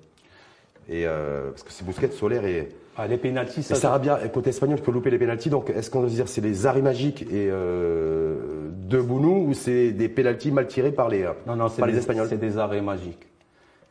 Et 0.88 1.06
euh, 1.06 1.50
parce 1.50 1.62
que 1.62 1.72
c'est 1.72 1.84
Busquets, 1.84 2.10
Solaire 2.10 2.44
et. 2.44 2.68
Ah, 2.96 3.06
les 3.06 3.16
pénalties, 3.16 3.62
ça. 3.62 3.76
Sarabia, 3.76 4.16
côté 4.28 4.50
espagnol, 4.50 4.80
peut 4.80 4.90
louper 4.90 5.10
les 5.10 5.18
pénalties. 5.18 5.48
Donc, 5.48 5.70
est-ce 5.70 5.90
qu'on 5.90 6.00
doit 6.00 6.10
dire 6.10 6.28
c'est 6.28 6.40
les 6.40 6.66
arrêts 6.66 6.82
magiques 6.82 7.22
et 7.22 7.48
euh, 7.48 8.68
de 8.72 9.00
Bounou 9.00 9.46
ou 9.48 9.54
c'est 9.54 9.92
des 9.92 10.08
pénalties 10.08 10.50
mal 10.50 10.66
tirés 10.66 10.92
par 10.92 11.08
les, 11.08 11.28
non, 11.46 11.56
non, 11.56 11.70
par 11.70 11.86
les 11.86 11.96
Espagnols? 11.96 12.26
C'est 12.28 12.40
des 12.40 12.58
arrêts 12.58 12.82
magiques 12.82 13.29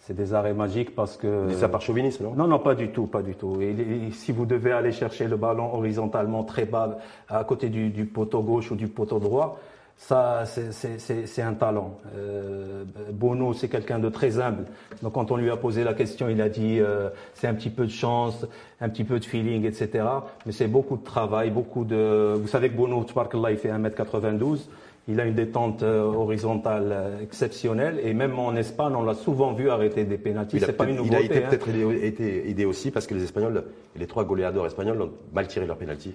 c'est 0.10 0.16
des 0.16 0.34
arrêts 0.34 0.56
magiques 0.56 0.96
parce 0.96 1.18
que. 1.18 1.52
ça 1.52 1.70
par 1.70 1.82
chauvinisme, 1.82 2.24
non? 2.24 2.34
Non, 2.34 2.48
non, 2.48 2.58
pas 2.58 2.74
du 2.74 2.90
tout, 2.90 3.06
pas 3.06 3.22
du 3.22 3.36
tout. 3.36 3.62
Et, 3.62 3.76
si 4.12 4.32
vous 4.32 4.48
devez 4.48 4.72
aller 4.72 4.92
chercher 4.92 5.28
le 5.28 5.38
ballon 5.38 5.72
horizontalement 5.76 6.44
très 6.44 6.66
bas 6.66 6.98
à 7.30 7.44
côté 7.44 7.70
du, 7.70 8.06
poteau 8.06 8.42
gauche 8.42 8.72
ou 8.72 8.76
du 8.76 8.88
poteau 8.88 9.20
droit, 9.20 9.60
ça, 9.98 10.46
c'est 10.46 11.42
un 11.44 11.54
talent. 11.54 12.00
Euh, 12.16 12.86
Bono, 13.12 13.54
c'est 13.54 13.68
quelqu'un 13.68 14.00
de 14.00 14.10
très 14.10 14.40
humble. 14.40 14.66
Donc, 15.04 15.14
quand 15.14 15.30
on 15.30 15.36
lui 15.36 15.52
a 15.52 15.58
posé 15.58 15.84
la 15.84 15.94
question, 15.94 16.28
il 16.28 16.42
a 16.42 16.50
dit 16.50 16.80
euh, 16.80 17.10
c'est 17.36 17.46
un 17.46 17.54
petit 17.54 17.70
peu 17.70 17.86
de 17.86 17.92
chance, 17.92 18.48
un 18.82 18.90
petit 18.90 19.04
peu 19.04 19.20
de 19.20 19.26
feeling, 19.26 19.66
etc. 19.66 20.06
Mais 20.48 20.54
c'est 20.54 20.68
beaucoup 20.68 20.98
de 20.98 21.04
travail, 21.04 21.52
beaucoup 21.52 21.84
de. 21.84 22.34
Vous 22.36 22.48
savez 22.48 22.72
que 22.72 22.76
Bono, 22.76 23.06
là, 23.16 23.52
il 23.52 23.58
fait 23.58 23.70
1m92. 23.70 24.70
Il 25.10 25.20
a 25.20 25.26
une 25.26 25.34
détente 25.34 25.82
euh, 25.82 26.04
horizontale 26.04 26.90
euh, 26.92 27.24
exceptionnelle 27.24 28.00
et 28.04 28.14
même 28.14 28.38
en 28.38 28.56
Espagne, 28.56 28.94
on 28.96 29.02
l'a 29.02 29.16
souvent 29.16 29.54
vu 29.54 29.72
arrêter 29.72 30.04
des 30.04 30.20
pénaltys. 30.20 30.60
C'est 30.60 30.74
pas 30.74 30.86
une 30.86 30.98
nouveauté. 30.98 31.26
Il 31.26 31.34
a 31.34 31.38
hein. 31.38 31.50
peut-être 31.50 31.70
été 32.04 32.48
aidé 32.48 32.66
aussi 32.66 32.92
parce 32.92 33.08
que 33.08 33.16
les 33.16 33.24
Espagnols, 33.24 33.64
les 33.96 34.06
trois 34.06 34.24
goléadors 34.24 34.68
espagnols 34.68 35.02
ont 35.02 35.12
mal 35.34 35.48
tiré 35.48 35.66
leurs 35.66 35.78
pénaltys. 35.78 36.14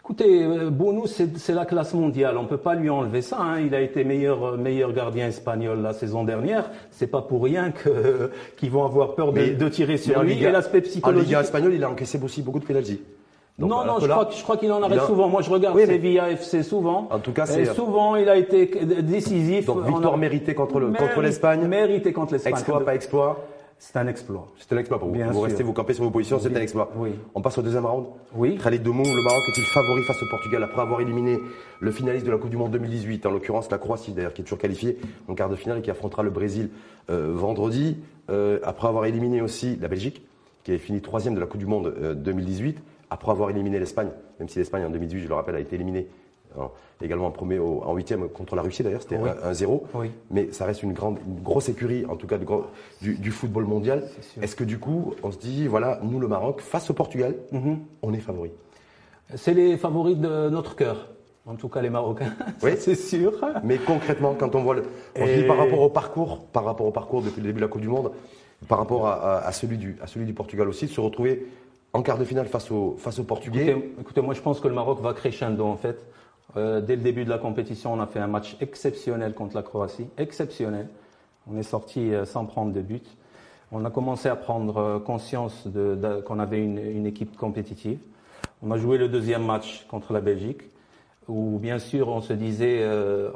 Écoutez, 0.00 0.42
euh, 0.42 0.70
Bono, 0.70 1.04
c'est 1.06 1.52
la 1.52 1.66
classe 1.66 1.92
mondiale. 1.92 2.38
On 2.38 2.44
ne 2.44 2.48
peut 2.48 2.56
pas 2.56 2.74
lui 2.74 2.88
enlever 2.88 3.20
ça. 3.20 3.42
Hein. 3.42 3.60
Il 3.60 3.74
a 3.74 3.82
été 3.82 4.04
meilleur, 4.04 4.56
meilleur 4.56 4.94
gardien 4.94 5.26
espagnol 5.26 5.82
la 5.82 5.92
saison 5.92 6.24
dernière. 6.24 6.70
C'est 6.90 7.08
pas 7.08 7.20
pour 7.20 7.44
rien 7.44 7.74
qu'ils 8.56 8.70
vont 8.70 8.86
avoir 8.86 9.16
peur 9.16 9.34
de, 9.34 9.68
tirer 9.68 9.98
sur 9.98 10.22
lui. 10.22 10.42
et 10.42 10.50
l'aspect 10.50 10.80
psychologique. 10.80 11.36
En 11.36 11.40
espagnole, 11.40 11.74
il 11.74 11.84
a 11.84 11.90
encaissé 11.90 12.18
aussi 12.22 12.40
beaucoup 12.40 12.58
de 12.58 12.64
non, 13.58 13.84
non, 13.84 13.98
je, 14.00 14.06
crois, 14.06 14.28
je 14.30 14.42
crois 14.42 14.56
qu'il 14.56 14.70
en 14.70 14.82
arrête 14.82 15.02
souvent. 15.02 15.28
Moi, 15.28 15.42
je 15.42 15.50
regarde 15.50 15.76
oui, 15.76 15.86
Sevilla 15.86 16.30
FC 16.30 16.62
souvent. 16.62 17.08
En 17.10 17.18
tout 17.18 17.32
cas, 17.32 17.46
c'est. 17.46 17.64
souvent, 17.74 18.16
il 18.16 18.28
a 18.28 18.36
été 18.36 18.66
décisif. 19.02 19.66
Donc, 19.66 19.84
victoire 19.84 20.16
méritée 20.16 20.54
contre 20.54 20.80
l'Espagne. 21.20 21.66
Méritée 21.66 22.12
contre 22.12 22.34
l'Espagne. 22.34 22.52
Exploit, 22.52 22.84
pas 22.84 22.94
exploit. 22.94 23.44
C'est 23.80 23.96
un 23.96 24.08
exploit. 24.08 24.48
C'est 24.58 24.74
un 24.74 24.78
exploit 24.78 24.98
pour 24.98 25.08
vous. 25.08 25.14
Bien 25.14 25.30
vous 25.30 25.40
restez, 25.40 25.62
vous 25.62 25.72
campez 25.72 25.94
sur 25.94 26.02
vos 26.02 26.10
positions, 26.10 26.40
c'est 26.40 26.54
un 26.54 26.60
exploit. 26.60 26.90
Oui. 26.96 27.10
On 27.34 27.40
passe 27.40 27.58
au 27.58 27.62
deuxième 27.62 27.86
round. 27.86 28.06
Oui. 28.34 28.58
Khalid 28.62 28.82
Demou, 28.82 29.04
le 29.04 29.22
Maroc 29.22 29.42
est-il 29.48 29.64
favori 29.66 30.02
face 30.02 30.20
au 30.20 30.26
Portugal 30.28 30.64
après 30.64 30.82
avoir 30.82 31.00
éliminé 31.00 31.38
le 31.78 31.90
finaliste 31.92 32.26
de 32.26 32.32
la 32.32 32.38
Coupe 32.38 32.50
du 32.50 32.56
Monde 32.56 32.72
2018, 32.72 33.24
en 33.26 33.30
l'occurrence 33.30 33.70
la 33.70 33.78
Croatie 33.78 34.10
d'ailleurs, 34.10 34.34
qui 34.34 34.42
est 34.42 34.44
toujours 34.44 34.58
qualifiée 34.58 34.98
en 35.28 35.34
quart 35.34 35.48
de 35.48 35.54
finale 35.54 35.78
et 35.78 35.82
qui 35.82 35.92
affrontera 35.92 36.24
le 36.24 36.30
Brésil 36.30 36.70
euh, 37.08 37.30
vendredi, 37.32 37.98
euh, 38.30 38.58
après 38.64 38.88
avoir 38.88 39.04
éliminé 39.04 39.40
aussi 39.40 39.78
la 39.80 39.86
Belgique, 39.86 40.26
qui 40.64 40.72
avait 40.72 40.80
fini 40.80 41.00
troisième 41.00 41.36
de 41.36 41.40
la 41.40 41.46
Coupe 41.46 41.60
du 41.60 41.66
Monde 41.66 41.94
2018 42.16 42.76
euh, 42.76 42.80
après 43.10 43.32
avoir 43.32 43.50
éliminé 43.50 43.78
l'Espagne, 43.78 44.10
même 44.38 44.48
si 44.48 44.58
l'Espagne 44.58 44.84
en 44.84 44.90
2018, 44.90 45.22
je 45.22 45.28
le 45.28 45.34
rappelle, 45.34 45.56
a 45.56 45.60
été 45.60 45.76
éliminée 45.76 46.08
également 47.02 47.26
en 47.26 47.30
premier, 47.30 47.58
en 47.58 47.94
huitième 47.94 48.28
contre 48.28 48.56
la 48.56 48.62
Russie 48.62 48.82
d'ailleurs, 48.82 49.02
c'était 49.02 49.18
1-0. 49.18 49.82
Mais 50.30 50.50
ça 50.52 50.64
reste 50.64 50.82
une 50.82 50.92
grande, 50.92 51.18
grosse 51.42 51.68
écurie, 51.68 52.04
en 52.06 52.16
tout 52.16 52.26
cas 52.26 52.38
du, 53.00 53.30
football 53.30 53.64
mondial. 53.64 54.04
Est-ce 54.40 54.56
que 54.56 54.64
du 54.64 54.78
coup, 54.78 55.14
on 55.22 55.30
se 55.30 55.38
dit, 55.38 55.66
voilà, 55.66 56.00
nous 56.02 56.18
le 56.20 56.28
Maroc, 56.28 56.60
face 56.60 56.90
au 56.90 56.94
Portugal, 56.94 57.34
mhm. 57.52 57.78
on 58.02 58.12
est 58.12 58.20
favoris? 58.20 58.52
C'est 59.34 59.54
les 59.54 59.76
favoris 59.76 60.16
de 60.16 60.48
notre 60.48 60.74
cœur. 60.74 61.08
En 61.46 61.54
tout 61.54 61.68
cas, 61.68 61.80
les 61.80 61.88
Marocains, 61.88 62.34
oui. 62.62 62.72
c'est 62.78 62.94
sûr. 62.94 63.32
Mais 63.64 63.78
concrètement, 63.78 64.34
quand 64.34 64.54
on 64.54 64.62
voit 64.62 64.74
le, 64.74 65.46
par 65.46 65.56
rapport 65.56 65.80
au 65.80 65.88
parcours, 65.88 66.44
par 66.46 66.64
rapport 66.64 66.86
au 66.86 66.90
parcours 66.90 67.22
depuis 67.22 67.40
le 67.40 67.46
début 67.46 67.60
de 67.60 67.64
la 67.64 67.68
Coupe 67.68 67.80
du 67.80 67.88
Monde, 67.88 68.10
par 68.66 68.78
rapport 68.78 69.06
à, 69.06 69.50
celui, 69.52 69.78
du, 69.78 69.96
à 70.02 70.06
celui 70.06 70.26
du 70.26 70.34
Portugal 70.34 70.68
aussi, 70.68 70.86
de 70.86 70.90
se 70.90 71.00
retrouver 71.00 71.46
en 71.98 72.02
quart 72.02 72.16
de 72.16 72.24
finale 72.24 72.46
face 72.46 72.70
au, 72.70 72.94
face 72.96 73.18
au 73.18 73.24
Portugais. 73.24 73.76
Écoutez, 74.00 74.20
moi 74.20 74.32
je 74.32 74.40
pense 74.40 74.60
que 74.60 74.68
le 74.68 74.74
Maroc 74.74 75.00
va 75.00 75.14
crescendo 75.14 75.64
en 75.66 75.76
fait. 75.76 75.98
Euh, 76.56 76.80
dès 76.80 76.94
le 76.94 77.02
début 77.02 77.24
de 77.24 77.30
la 77.30 77.38
compétition, 77.38 77.92
on 77.92 78.00
a 78.00 78.06
fait 78.06 78.20
un 78.20 78.28
match 78.28 78.56
exceptionnel 78.60 79.34
contre 79.34 79.56
la 79.56 79.62
Croatie, 79.62 80.06
exceptionnel. 80.16 80.88
On 81.50 81.58
est 81.58 81.64
sorti 81.64 82.14
euh, 82.14 82.24
sans 82.24 82.46
prendre 82.46 82.72
de 82.72 82.80
but. 82.80 83.04
On 83.72 83.84
a 83.84 83.90
commencé 83.90 84.28
à 84.28 84.36
prendre 84.36 84.76
euh, 84.78 84.98
conscience 85.00 85.66
de, 85.66 86.22
qu'on 86.24 86.38
avait 86.38 86.62
une, 86.62 86.78
une, 86.78 87.04
équipe 87.04 87.36
compétitive. 87.36 87.98
On 88.62 88.70
a 88.70 88.78
joué 88.78 88.96
le 88.96 89.08
deuxième 89.08 89.44
match 89.44 89.84
contre 89.90 90.12
la 90.12 90.20
Belgique, 90.20 90.62
où 91.26 91.58
bien 91.58 91.80
sûr 91.80 92.08
on 92.08 92.20
se 92.20 92.32
disait 92.32 92.86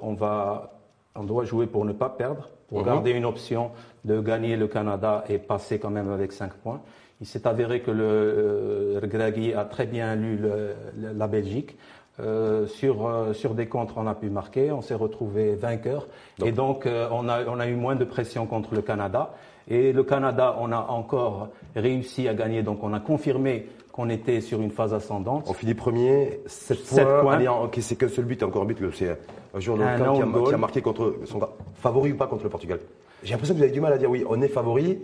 on 0.02 0.14
va 0.14 0.72
on 1.14 1.24
doit 1.24 1.44
jouer 1.44 1.66
pour 1.66 1.84
ne 1.84 1.92
pas 1.92 2.08
perdre, 2.08 2.48
pour 2.68 2.78
Mhm. 2.78 2.86
garder 2.86 3.10
une 3.10 3.24
option 3.24 3.70
de 4.04 4.20
gagner 4.20 4.56
le 4.56 4.66
Canada 4.66 5.24
et 5.28 5.38
passer 5.38 5.78
quand 5.78 5.90
même 5.90 6.10
avec 6.10 6.32
5 6.32 6.52
points. 6.54 6.80
Il 7.22 7.26
s'est 7.26 7.46
avéré 7.46 7.80
que 7.82 7.92
le 7.92 8.02
euh, 8.04 8.98
Regragui 9.00 9.54
a 9.54 9.64
très 9.64 9.86
bien 9.86 10.16
lu 10.16 10.36
le- 10.36 10.74
le- 11.00 11.12
la 11.16 11.28
Belgique. 11.28 11.76
Euh, 12.20 12.66
sur, 12.66 13.06
euh, 13.06 13.32
sur 13.32 13.54
des 13.54 13.66
contres, 13.66 13.94
on 13.96 14.06
a 14.08 14.14
pu 14.14 14.28
marquer, 14.28 14.72
on 14.72 14.82
s'est 14.82 14.94
retrouvé 14.94 15.54
vainqueur. 15.54 16.08
Et 16.44 16.50
donc, 16.52 16.84
euh, 16.84 17.06
on, 17.12 17.28
a, 17.28 17.44
on 17.46 17.58
a 17.60 17.66
eu 17.68 17.74
moins 17.76 17.94
de 17.94 18.04
pression 18.04 18.44
contre 18.46 18.74
le 18.74 18.82
Canada. 18.82 19.34
Et 19.68 19.92
le 19.92 20.02
Canada, 20.02 20.56
on 20.60 20.72
a 20.72 20.80
encore 20.88 21.48
réussi 21.76 22.26
à 22.26 22.34
gagner. 22.34 22.62
Donc, 22.64 22.82
on 22.82 22.92
a 22.92 22.98
confirmé 23.00 23.66
qu'on 23.92 24.10
était 24.10 24.40
sur 24.40 24.60
une 24.60 24.72
phase 24.72 24.92
ascendante. 24.92 25.44
On 25.48 25.52
finit 25.52 25.74
premier, 25.74 26.40
7 26.46 26.78
Sept 26.78 27.06
points. 27.22 27.38
c'est 27.80 27.94
qu'un 27.96 28.08
seul 28.08 28.24
but, 28.24 28.42
encore 28.42 28.62
un 28.62 28.66
but, 28.66 28.78
que 28.80 28.90
c'est 28.90 29.16
un 29.54 29.60
joueur 29.60 29.78
local 29.78 29.96
qui 30.16 30.22
a, 30.22 30.24
qui 30.48 30.54
a 30.54 30.58
marqué 30.58 30.82
contre 30.82 31.14
son 31.26 31.38
favori 31.76 32.10
ou 32.12 32.16
pas 32.16 32.26
contre 32.26 32.42
le 32.44 32.50
Portugal? 32.50 32.80
J'ai 33.22 33.30
l'impression 33.30 33.54
que 33.54 33.58
vous 33.58 33.64
avez 33.64 33.72
du 33.72 33.80
mal 33.80 33.92
à 33.92 33.98
dire 33.98 34.10
oui, 34.10 34.24
on 34.28 34.42
est 34.42 34.48
favori. 34.48 34.98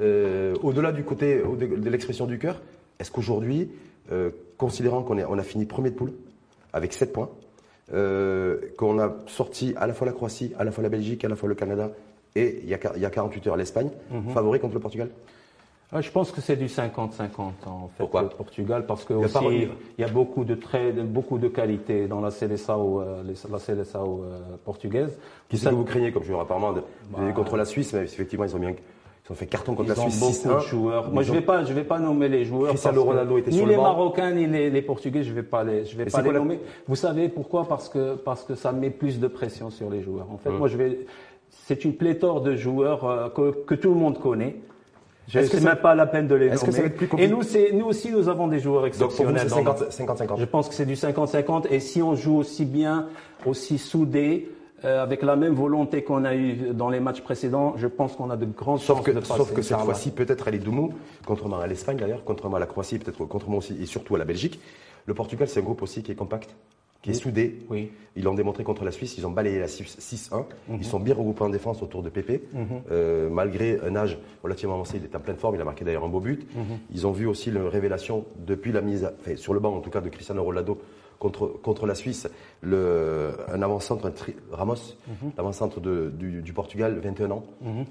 Euh, 0.00 0.54
Au-delà 0.62 0.92
du 0.92 1.02
côté 1.04 1.38
de, 1.58 1.90
l'expression 1.90 2.26
du 2.26 2.38
cœur, 2.38 2.60
est-ce 3.00 3.10
qu'aujourd'hui, 3.10 3.70
euh, 4.12 4.30
considérant 4.56 5.02
qu'on 5.02 5.18
on 5.18 5.38
a 5.38 5.42
fini 5.42 5.64
premier 5.64 5.90
de 5.90 5.94
poule 5.96 6.12
avec 6.72 6.92
7 6.92 7.12
points, 7.12 7.30
euh, 7.94 8.58
qu'on 8.76 8.98
a 8.98 9.16
sorti 9.26 9.74
à 9.76 9.86
la 9.86 9.94
fois 9.94 10.06
la 10.06 10.12
Croatie, 10.12 10.52
à 10.58 10.64
la 10.64 10.70
fois 10.70 10.82
la 10.82 10.90
Belgique, 10.90 11.24
à 11.24 11.28
la 11.28 11.36
fois 11.36 11.48
le 11.48 11.54
Canada 11.54 11.90
et 12.36 12.60
il 12.62 12.68
y 12.68 12.74
a, 12.74 12.78
quar- 12.78 12.92
il 12.96 13.02
y 13.02 13.06
a 13.06 13.10
48 13.10 13.46
heures 13.46 13.56
l'Espagne, 13.56 13.88
Mhm. 14.10 14.32
favori 14.32 14.60
contre 14.60 14.74
le 14.74 14.80
Portugal? 14.80 15.08
Ah, 15.90 16.02
Je 16.02 16.10
pense 16.10 16.30
que 16.30 16.42
c'est 16.42 16.56
du 16.56 16.66
50-50 16.68 17.66
en 17.66 17.88
fait 17.88 17.94
Pourquoi? 17.96 18.20
le 18.22 18.28
Portugal 18.28 18.84
parce 18.86 19.04
que 19.04 19.14
Il 19.14 19.20
y 19.20 19.22
a 19.22 19.26
aussi 19.26 19.68
il 19.96 20.00
y 20.02 20.04
a 20.04 20.08
beaucoup 20.08 20.44
de 20.44 20.54
très 20.54 20.92
de- 20.92 21.02
beaucoup 21.02 21.38
de 21.38 21.48
qualité 21.48 22.06
dans 22.06 22.20
la 22.20 22.30
Seleção 22.30 23.00
euh, 23.00 23.22
la 23.50 23.58
Seleção 23.58 24.20
euh, 24.22 24.38
portugaise. 24.66 25.16
Qui 25.48 25.56
c'est 25.56 25.70
que 25.70 25.74
vous 25.74 25.84
craignez 25.84 26.12
comme 26.12 26.24
joueur 26.24 26.40
apparemment 26.42 26.74
de- 26.74 26.82
avez 27.16 27.32
contre 27.32 27.56
la 27.56 27.64
Suisse, 27.64 27.94
mais 27.94 28.02
effectivement 28.02 28.44
ils 28.44 28.54
ont 28.54 28.58
bien 28.58 28.74
ils 29.28 29.32
ont 29.32 29.34
fait 29.34 29.46
carton 29.46 29.74
contre. 29.74 29.90
Ils 29.92 29.96
la 29.96 30.02
ont 30.04 30.10
Suisse 30.10 30.20
beaucoup 30.44 30.56
de 30.56 30.60
6-1. 30.62 30.68
joueurs. 30.68 31.10
Moi, 31.12 31.22
je 31.22 31.32
vais 31.32 31.40
pas, 31.40 31.64
je 31.64 31.72
vais 31.72 31.84
pas 31.84 31.98
nommer 31.98 32.28
les 32.28 32.44
joueurs. 32.44 32.70
Cristiano 32.70 32.96
parce 33.04 33.04
que 33.06 33.10
Ronaldo 33.12 33.38
était 33.38 33.50
ni 33.50 33.56
sur 33.56 33.66
le 33.66 33.70
les 33.72 33.76
banc. 33.76 33.82
Marocains 33.84 34.30
ni 34.32 34.46
les, 34.46 34.70
les 34.70 34.82
Portugais, 34.82 35.22
je 35.22 35.32
vais 35.32 35.42
pas 35.42 35.64
les, 35.64 35.84
je 35.84 35.96
vais 35.96 36.06
pas 36.06 36.22
les 36.22 36.32
nommer. 36.32 36.60
Vous 36.86 36.96
savez 36.96 37.28
pourquoi? 37.28 37.66
Parce 37.68 37.88
que 37.88 38.14
parce 38.14 38.42
que 38.44 38.54
ça 38.54 38.72
met 38.72 38.90
plus 38.90 39.20
de 39.20 39.28
pression 39.28 39.70
sur 39.70 39.90
les 39.90 40.02
joueurs. 40.02 40.26
En 40.32 40.38
fait, 40.38 40.48
Hum. 40.50 40.58
moi, 40.58 40.68
je 40.68 40.76
vais. 40.76 41.00
C'est 41.50 41.84
une 41.84 41.94
pléthore 41.94 42.40
de 42.40 42.56
joueurs 42.56 43.04
euh, 43.04 43.28
que, 43.28 43.50
que 43.64 43.74
tout 43.74 43.90
le 43.90 43.96
monde 43.96 44.18
connaît. 44.18 44.56
Je 45.28 45.40
Est-ce 45.40 45.50
que 45.50 45.58
c'est 45.58 45.62
ça- 45.62 45.68
même 45.74 45.82
pas 45.82 45.94
la 45.94 46.06
peine 46.06 46.26
de 46.26 46.34
les 46.34 46.46
est-ce 46.46 46.60
que 46.62 46.66
nommer. 46.66 46.76
ça 46.76 46.80
va 46.82 46.86
être 46.88 46.96
plus 46.96 47.04
Et 47.04 47.08
compliqué 47.10 47.30
nous, 47.32 47.42
c'est 47.42 47.72
nous 47.72 47.84
aussi, 47.84 48.10
nous 48.10 48.30
avons 48.30 48.48
des 48.48 48.60
joueurs 48.60 48.80
Donc 48.84 48.92
pour 49.14 49.26
vous 49.26 49.32
exceptionnels. 49.32 49.50
c'est 49.50 49.62
dans 49.62 49.64
notre- 49.64 49.92
50-50. 49.92 50.40
je 50.40 50.44
pense 50.46 50.68
que 50.70 50.74
c'est 50.74 50.86
du 50.86 50.94
50-50 50.94 51.66
et 51.70 51.80
si 51.80 52.00
on 52.00 52.14
joue 52.14 52.38
aussi 52.38 52.64
bien, 52.64 53.08
aussi 53.44 53.76
soudé, 53.76 54.48
euh, 54.84 55.02
avec 55.02 55.22
la 55.22 55.36
même 55.36 55.54
volonté 55.54 56.02
qu'on 56.02 56.24
a 56.24 56.34
eu 56.34 56.72
dans 56.72 56.88
les 56.88 57.00
matchs 57.00 57.20
précédents, 57.22 57.74
je 57.76 57.86
pense 57.86 58.14
qu'on 58.16 58.30
a 58.30 58.36
de 58.36 58.46
grandes 58.46 58.80
Sauf 58.80 58.98
chances 58.98 59.06
que, 59.06 59.10
de 59.12 59.20
passer. 59.20 59.34
sauf 59.36 59.52
que 59.52 59.62
cette 59.62 59.78
fois-ci, 59.78 60.10
peut-être 60.10 60.48
à 60.48 60.50
Doumou, 60.52 60.94
contrairement 61.26 61.58
à 61.58 61.66
l'Espagne 61.66 61.96
d'ailleurs, 61.96 62.22
contrairement 62.24 62.56
à 62.56 62.60
la 62.60 62.66
Croatie, 62.66 62.98
peut-être 62.98 63.24
contrairement 63.24 63.58
aussi 63.58 63.76
et 63.80 63.86
surtout 63.86 64.14
à 64.14 64.18
la 64.18 64.24
Belgique, 64.24 64.60
le 65.06 65.14
Portugal 65.14 65.48
c'est 65.48 65.60
un 65.60 65.62
groupe 65.64 65.82
aussi 65.82 66.02
qui 66.02 66.12
est 66.12 66.14
compact, 66.14 66.54
qui 67.02 67.10
est 67.10 67.14
soudé. 67.14 67.60
Oui. 67.70 67.90
Ils 68.16 68.24
l'ont 68.24 68.34
démontré 68.34 68.64
contre 68.64 68.84
la 68.84 68.90
Suisse, 68.90 69.16
ils 69.18 69.26
ont 69.26 69.30
balayé 69.30 69.60
la 69.60 69.68
Suisse 69.68 69.96
6-1. 70.00 70.44
Mhm. 70.68 70.76
Ils 70.80 70.84
sont 70.84 70.98
bien 71.00 71.14
regroupés 71.14 71.44
en 71.44 71.48
défense 71.48 71.82
autour 71.82 72.02
de 72.02 72.08
Pépé. 72.10 72.42
Euh, 72.90 73.28
malgré 73.30 73.78
un 73.86 73.94
âge 73.94 74.18
relativement 74.42 74.74
avancé, 74.74 74.96
il 74.98 75.04
est 75.04 75.14
en 75.14 75.20
pleine 75.20 75.36
forme, 75.36 75.54
il 75.54 75.60
a 75.60 75.64
marqué 75.64 75.84
d'ailleurs 75.84 76.04
un 76.04 76.08
beau 76.08 76.18
but. 76.20 76.46
Mhm. 76.56 76.62
Ils 76.92 77.06
ont 77.06 77.12
vu 77.12 77.26
aussi 77.26 77.50
la 77.52 77.68
révélation 77.68 78.24
depuis 78.44 78.72
la 78.72 78.80
mise, 78.80 79.04
à- 79.04 79.12
enfin, 79.20 79.36
sur 79.36 79.54
le 79.54 79.60
banc 79.60 79.74
en 79.76 79.80
tout 79.80 79.90
cas 79.90 80.00
de 80.00 80.08
Cristiano 80.08 80.42
Ronaldo 80.42 80.78
contre, 81.18 81.46
contre 81.48 81.86
la 81.86 81.94
Suisse, 81.94 82.28
le, 82.62 83.30
un 83.48 83.62
avant-centre, 83.62 84.10
Ramos, 84.52 84.74
Mhm. 85.06 85.30
l'avant-centre 85.36 85.80
de- 85.80 86.10
du, 86.10 86.42
du 86.42 86.52
Portugal, 86.52 86.98
21 87.02 87.30
ans. 87.30 87.44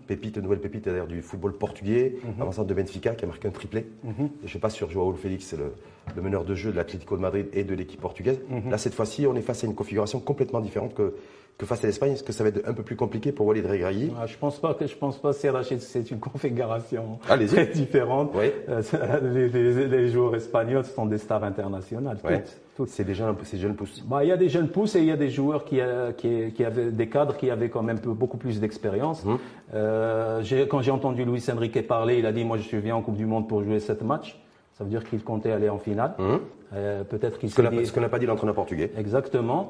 Pépite, 0.08 0.38
nouvelle 0.38 0.60
pépite 0.60 0.86
d'ailleurs 0.86 1.08
du 1.08 1.22
football 1.22 1.54
portugais, 1.54 2.16
Mhm. 2.24 2.42
avant-centre 2.42 2.68
de 2.68 2.74
Benfica 2.74 3.16
qui 3.16 3.26
a 3.26 3.28
marqué 3.28 3.48
un 3.48 3.52
triplé. 3.52 3.86
Je 4.04 4.24
ne 4.44 4.48
sais 4.50 4.60
pas 4.60 4.70
sur 4.70 4.90
Joao 4.90 5.14
Félix, 5.14 5.46
c'est 5.46 5.58
le, 5.58 5.74
le 6.16 6.22
meneur 6.22 6.46
de 6.46 6.56
jeu 6.56 6.72
de 6.72 6.76
l'Atlético 6.78 7.16
de 7.18 7.22
Madrid 7.22 7.48
et 7.54 7.64
de 7.64 7.74
l'équipe 7.76 8.00
portugaise. 8.00 8.40
Mhm. 8.50 8.70
Là, 8.72 8.78
cette 8.78 8.94
fois-ci, 8.94 9.26
on 9.28 9.36
est 9.36 9.42
face 9.42 9.64
à 9.64 9.68
une 9.68 9.76
configuration 9.76 10.20
complètement 10.20 10.60
différente 10.62 10.94
que, 10.94 11.16
que 11.58 11.66
face 11.66 11.84
à 11.84 11.88
l'Espagne. 11.88 12.12
Est-ce 12.12 12.24
que 12.24 12.32
ça 12.34 12.44
va 12.44 12.50
être 12.50 12.68
un 12.68 12.74
peu 12.74 12.84
plus 12.84 12.96
compliqué 12.96 13.32
pour 13.32 13.48
Walid 13.48 13.66
Regragui? 13.66 14.12
Ah, 14.18 14.26
je 14.28 14.38
pense 14.38 14.60
pas 14.60 14.74
que 14.76 14.86
je 14.86 14.96
pense 14.96 15.18
pas 15.20 15.34
c'est 15.34 16.12
une 16.12 16.20
configuration 16.20 17.20
très 17.24 17.66
différente. 17.74 18.32
Oui. 18.36 18.52
Euh, 18.70 18.82
les, 19.22 19.50
les- 19.50 19.88
les 19.88 20.10
joueurs 20.10 20.36
espagnols 20.36 20.86
sont 20.86 21.06
des 21.08 21.18
stars 21.18 21.44
internationales. 21.44 22.20
Toutes, 22.22 22.30
toutes. 22.32 22.58
C'est 22.86 23.04
déjà 23.04 23.28
un 23.28 23.34
peu 23.34 23.44
ces 23.46 23.58
jeunes 23.58 23.76
pousses. 23.76 24.04
Bah, 24.06 24.24
il 24.24 24.28
y 24.28 24.32
a 24.32 24.38
des 24.38 24.50
jeunes 24.50 24.68
pousses 24.70 24.96
et 24.96 25.00
il 25.00 25.06
y 25.06 25.12
a 25.12 25.18
des 25.18 25.30
joueurs 25.30 25.66
qui, 25.66 25.80
euh, 25.82 26.12
qui, 26.12 26.52
qui 26.54 26.64
avaient 26.64 26.92
des 26.92 27.08
cadres 27.08 27.36
qui 27.36 27.50
avaient 27.50 27.70
quand 27.70 27.82
même 27.84 27.98
beaucoup 28.00 28.38
plus 28.38 28.60
d'expérience. 28.60 29.26
Hum. 29.26 29.40
Euh, 29.74 30.42
quand 30.70 30.82
j'ai 30.82 30.92
entendu 30.92 31.26
Luis 31.26 31.44
Enrique 31.52 31.88
parler, 31.88 32.20
il 32.20 32.26
a 32.26 32.32
dit 32.32 32.44
moi 32.44 32.58
je 32.58 32.64
suis 32.64 32.78
venu 32.78 32.92
en 32.92 33.02
Coupe 33.02 33.18
du 33.18 33.26
Monde 33.26 33.48
pour 33.48 33.64
jouer 33.64 33.80
sept 33.80 34.02
matchs. 34.04 34.40
Ça 34.78 34.84
veut 34.84 34.90
dire 34.92 35.04
qu'il 35.04 35.24
comptait 35.24 35.52
aller 35.52 35.70
en 35.70 35.80
finale. 35.80 36.14
Hum. 36.20 36.40
Euh, 36.76 37.04
Peut-être 37.04 37.40
qu'il 37.40 37.50
Ce 37.50 37.62
n'a 37.62 37.70
dit- 37.70 37.86
ce 37.86 37.92
que 37.92 38.00
n'a 38.00 38.10
pas 38.10 38.20
dit 38.20 38.26
l'entraîneur 38.26 38.54
portugais. 38.56 38.92
Exactement. 38.98 39.70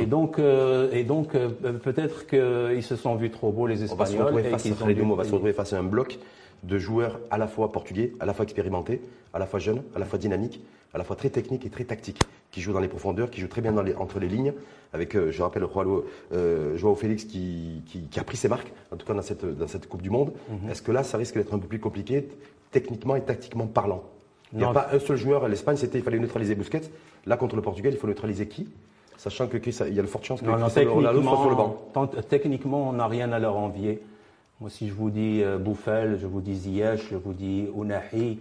Et 0.00 0.06
donc, 0.06 0.38
euh, 0.38 0.88
et 0.92 1.04
donc 1.04 1.34
euh, 1.34 1.48
peut-être 1.82 2.26
qu'ils 2.26 2.82
se 2.82 2.96
sont 2.96 3.14
vus 3.16 3.30
trop 3.30 3.52
beaux 3.52 3.66
les 3.66 3.92
On 3.92 3.94
va 3.96 4.06
se 4.06 4.12
Espagnols 4.12 4.22
retrouver 4.34 4.48
et 4.48 4.50
face, 4.50 4.66
à 4.66 4.84
on 5.04 5.14
va 5.14 5.24
se 5.24 5.30
retrouver 5.32 5.52
face 5.52 5.72
à 5.74 5.78
un 5.78 5.82
bloc 5.82 6.18
de 6.62 6.78
joueurs 6.78 7.20
à 7.30 7.38
la 7.38 7.46
fois 7.46 7.70
portugais, 7.72 8.12
à 8.20 8.26
la 8.26 8.34
fois 8.34 8.44
expérimentés, 8.44 9.00
à 9.32 9.38
la 9.38 9.46
fois 9.46 9.58
jeunes, 9.60 9.82
à 9.94 9.98
la 9.98 10.04
fois 10.06 10.18
dynamiques, 10.18 10.60
à 10.94 10.98
la 10.98 11.04
fois 11.04 11.16
très 11.16 11.30
techniques 11.30 11.64
et 11.66 11.70
très 11.70 11.84
tactiques, 11.84 12.20
qui 12.50 12.60
jouent 12.60 12.72
dans 12.72 12.80
les 12.80 12.88
profondeurs, 12.88 13.30
qui 13.30 13.40
jouent 13.40 13.48
très 13.48 13.60
bien 13.60 13.72
dans 13.72 13.82
les- 13.82 13.94
entre 13.94 14.18
les 14.18 14.28
lignes, 14.28 14.54
avec, 14.92 15.14
euh, 15.14 15.30
je 15.30 15.42
rappelle, 15.42 15.64
Joao, 15.72 16.04
euh, 16.32 16.76
Joao 16.76 16.94
Félix 16.94 17.24
qui, 17.24 17.82
qui- 17.86 18.02
qui 18.08 18.18
a 18.20 18.24
pris 18.24 18.36
ses 18.38 18.48
marques, 18.48 18.72
en 18.90 18.96
tout 18.96 19.06
cas 19.06 19.12
dans 19.14 19.22
cette, 19.22 19.44
dans 19.44 19.68
cette 19.68 19.86
Coupe 19.88 20.02
du 20.02 20.10
Monde. 20.10 20.32
Mhm. 20.48 20.70
Est-ce 20.70 20.80
que 20.82 20.90
là, 20.92 21.02
ça 21.02 21.18
risque 21.18 21.34
d'être 21.34 21.52
un 21.54 21.58
peu 21.58 21.68
plus 21.68 21.78
compliqué, 21.80 22.26
techniquement 22.70 23.16
et 23.16 23.20
tactiquement 23.22 23.66
parlant? 23.66 24.02
Il 24.54 24.58
n'y 24.58 24.64
a 24.64 24.72
pas 24.72 24.88
un 24.92 24.98
seul 24.98 25.18
joueur 25.18 25.44
à 25.44 25.48
l'Espagne, 25.48 25.76
c'était 25.76 25.98
il 25.98 26.04
fallait 26.04 26.18
neutraliser 26.18 26.54
Busquets. 26.54 26.80
Là, 27.26 27.36
contre 27.36 27.54
le 27.54 27.60
Portugal, 27.60 27.92
il 27.92 27.98
faut 27.98 28.06
neutraliser 28.06 28.48
qui? 28.48 28.66
Sachant 29.18 29.46
que 29.46 29.58
Chris- 29.58 29.76
il 29.88 29.94
y 29.94 29.98
a 29.98 30.02
de 30.02 30.06
fortes 30.06 30.24
chances 30.24 30.40
que 30.40 30.46
Non, 30.46 30.52
non, 30.52 30.68
soit 31.22 31.36
sur 31.42 31.50
le 31.50 31.56
banc. 31.56 31.82
tant- 31.92 32.06
techniquement, 32.06 32.88
on 32.88 32.92
n'a 32.94 33.06
rien 33.08 33.30
à 33.32 33.38
leur 33.38 33.56
envier. 33.58 34.00
Moi, 34.60 34.70
si 34.70 34.88
je 34.88 34.92
vous 34.94 35.10
dis 35.10 35.42
euh, 35.42 35.56
Bouffel, 35.58 36.18
je 36.20 36.26
vous 36.26 36.40
dis 36.40 36.54
Ziyech, 36.56 37.08
je 37.10 37.16
vous 37.16 37.32
dis 37.32 37.66
Ounahi, 37.74 38.38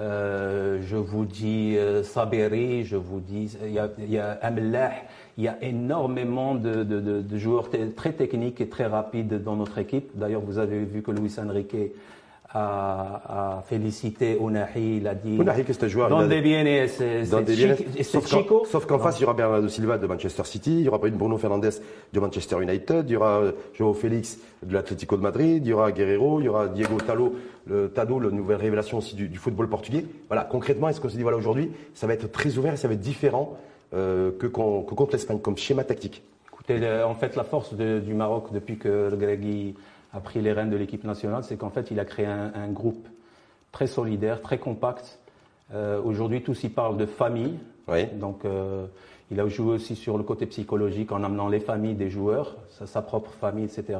euh, 0.00 0.80
je 0.82 0.96
vous 0.96 1.26
dis 1.26 1.76
euh, 1.76 2.02
Saberi, 2.02 2.84
je 2.84 2.96
vous 2.96 3.20
dis, 3.20 3.54
il 3.66 3.72
y 3.72 3.78
a, 3.78 3.90
il 3.98 4.10
y 4.10 4.18
a 4.18 4.38
Amlah, 4.40 4.92
il 5.36 5.44
y 5.44 5.48
a 5.48 5.62
énormément 5.62 6.54
de, 6.54 6.82
de- 6.84 7.00
de- 7.00 7.20
de 7.20 7.38
joueurs 7.38 7.68
très 7.94 8.12
techniques 8.12 8.60
et 8.62 8.68
très 8.68 8.86
rapides 8.86 9.42
dans 9.42 9.56
notre 9.56 9.76
équipe. 9.78 10.10
D'ailleurs, 10.14 10.40
vous 10.40 10.56
avez 10.58 10.82
vu 10.84 11.02
que 11.02 11.10
Luis 11.10 11.34
Enrique 11.38 11.76
a, 12.52 13.58
a 13.58 13.62
félicité 13.62 14.36
Ounahi, 14.40 14.96
il 14.96 15.06
a 15.06 15.14
dit. 15.14 15.36
Ounahi, 15.38 15.64
que 15.64 15.72
un 15.84 15.88
joueur, 15.88 16.08
il 16.08 16.12
a- 16.14 16.18
Donde 16.20 16.32
viene 16.32 16.76
qu'en- 18.30 18.38
Chico 18.42 18.64
sauf 18.64 18.86
qu'en 18.86 18.98
face, 18.98 19.18
il 19.18 19.22
y 19.22 19.24
aura 19.24 19.34
Bernardo 19.34 19.68
Silva 19.68 19.98
de 19.98 20.06
Manchester 20.06 20.44
City, 20.44 20.78
il 20.80 20.84
y 20.84 20.88
aura 20.88 20.98
Bruno 20.98 21.36
Fernandes 21.38 21.70
de 22.12 22.20
Manchester 22.20 22.56
United, 22.60 23.04
il 23.08 23.12
y 23.12 23.16
aura 23.16 23.38
euh, 23.38 23.52
Joao 23.74 23.94
Félix 23.94 24.38
de 24.64 24.74
l'Atlético 24.74 25.16
de 25.16 25.22
Madrid, 25.22 25.62
il 25.64 25.68
y 25.68 25.72
aura 25.72 25.92
Guerrero, 25.92 26.40
il 26.40 26.46
y 26.46 26.48
aura 26.48 26.66
Diego 26.68 26.96
Talo, 26.98 27.34
le 27.66 27.88
Tado, 27.90 28.18
la 28.18 28.30
nouvelle 28.30 28.56
révélation 28.56 28.98
aussi 28.98 29.14
du, 29.14 29.28
du 29.28 29.38
football 29.38 29.68
portugais. 29.68 30.04
Voilà, 30.28 30.42
concrètement, 30.44 30.88
est-ce 30.88 31.00
qu'on 31.00 31.08
se 31.08 31.16
dit, 31.16 31.22
voilà, 31.22 31.36
aujourd'hui, 31.36 31.70
ça 31.94 32.06
va 32.06 32.14
être 32.14 32.30
très 32.32 32.58
ouvert 32.58 32.72
et 32.74 32.76
ça 32.76 32.88
va 32.88 32.94
être 32.94 33.00
différent 33.00 33.56
euh, 33.94 34.30
que, 34.38 34.46
que 34.46 34.94
contre 34.94 35.12
l'Espagne, 35.12 35.38
comme 35.38 35.56
schéma 35.56 35.84
tactique? 35.84 36.22
Écoutez, 36.52 36.80
en 37.04 37.14
fait, 37.14 37.36
la 37.36 37.44
force 37.44 37.74
de- 37.74 38.00
du 38.00 38.14
Maroc 38.14 38.48
depuis 38.52 38.76
que 38.76 39.08
le 39.10 39.16
Gregui 39.16 39.74
a 40.12 40.20
pris 40.20 40.40
les 40.40 40.52
rênes 40.52 40.70
de 40.70 40.76
l'équipe 40.76 41.04
nationale, 41.04 41.44
c'est 41.44 41.56
qu'en 41.56 41.70
fait, 41.70 41.90
il 41.90 42.00
a 42.00 42.04
créé 42.04 42.26
un, 42.26 42.52
un 42.54 42.68
groupe 42.68 43.06
très 43.72 43.86
solidaire, 43.86 44.42
très 44.42 44.58
compact. 44.58 45.18
Euh, 45.74 46.00
Aujourd'hui, 46.02 46.42
tous 46.42 46.64
y 46.64 46.68
parlent 46.68 46.96
de 46.96 47.06
famille. 47.06 47.58
Oui. 47.88 48.06
Donc, 48.18 48.44
euh, 48.44 48.86
il 49.30 49.38
a 49.38 49.46
joué 49.46 49.74
aussi 49.74 49.94
sur 49.94 50.18
le 50.18 50.24
côté 50.24 50.46
psychologique 50.46 51.12
en 51.12 51.22
amenant 51.22 51.48
les 51.48 51.60
familles 51.60 51.94
des 51.94 52.10
joueurs, 52.10 52.56
sa, 52.70 52.86
sa 52.86 53.02
propre 53.02 53.30
famille, 53.30 53.64
etc. 53.64 53.98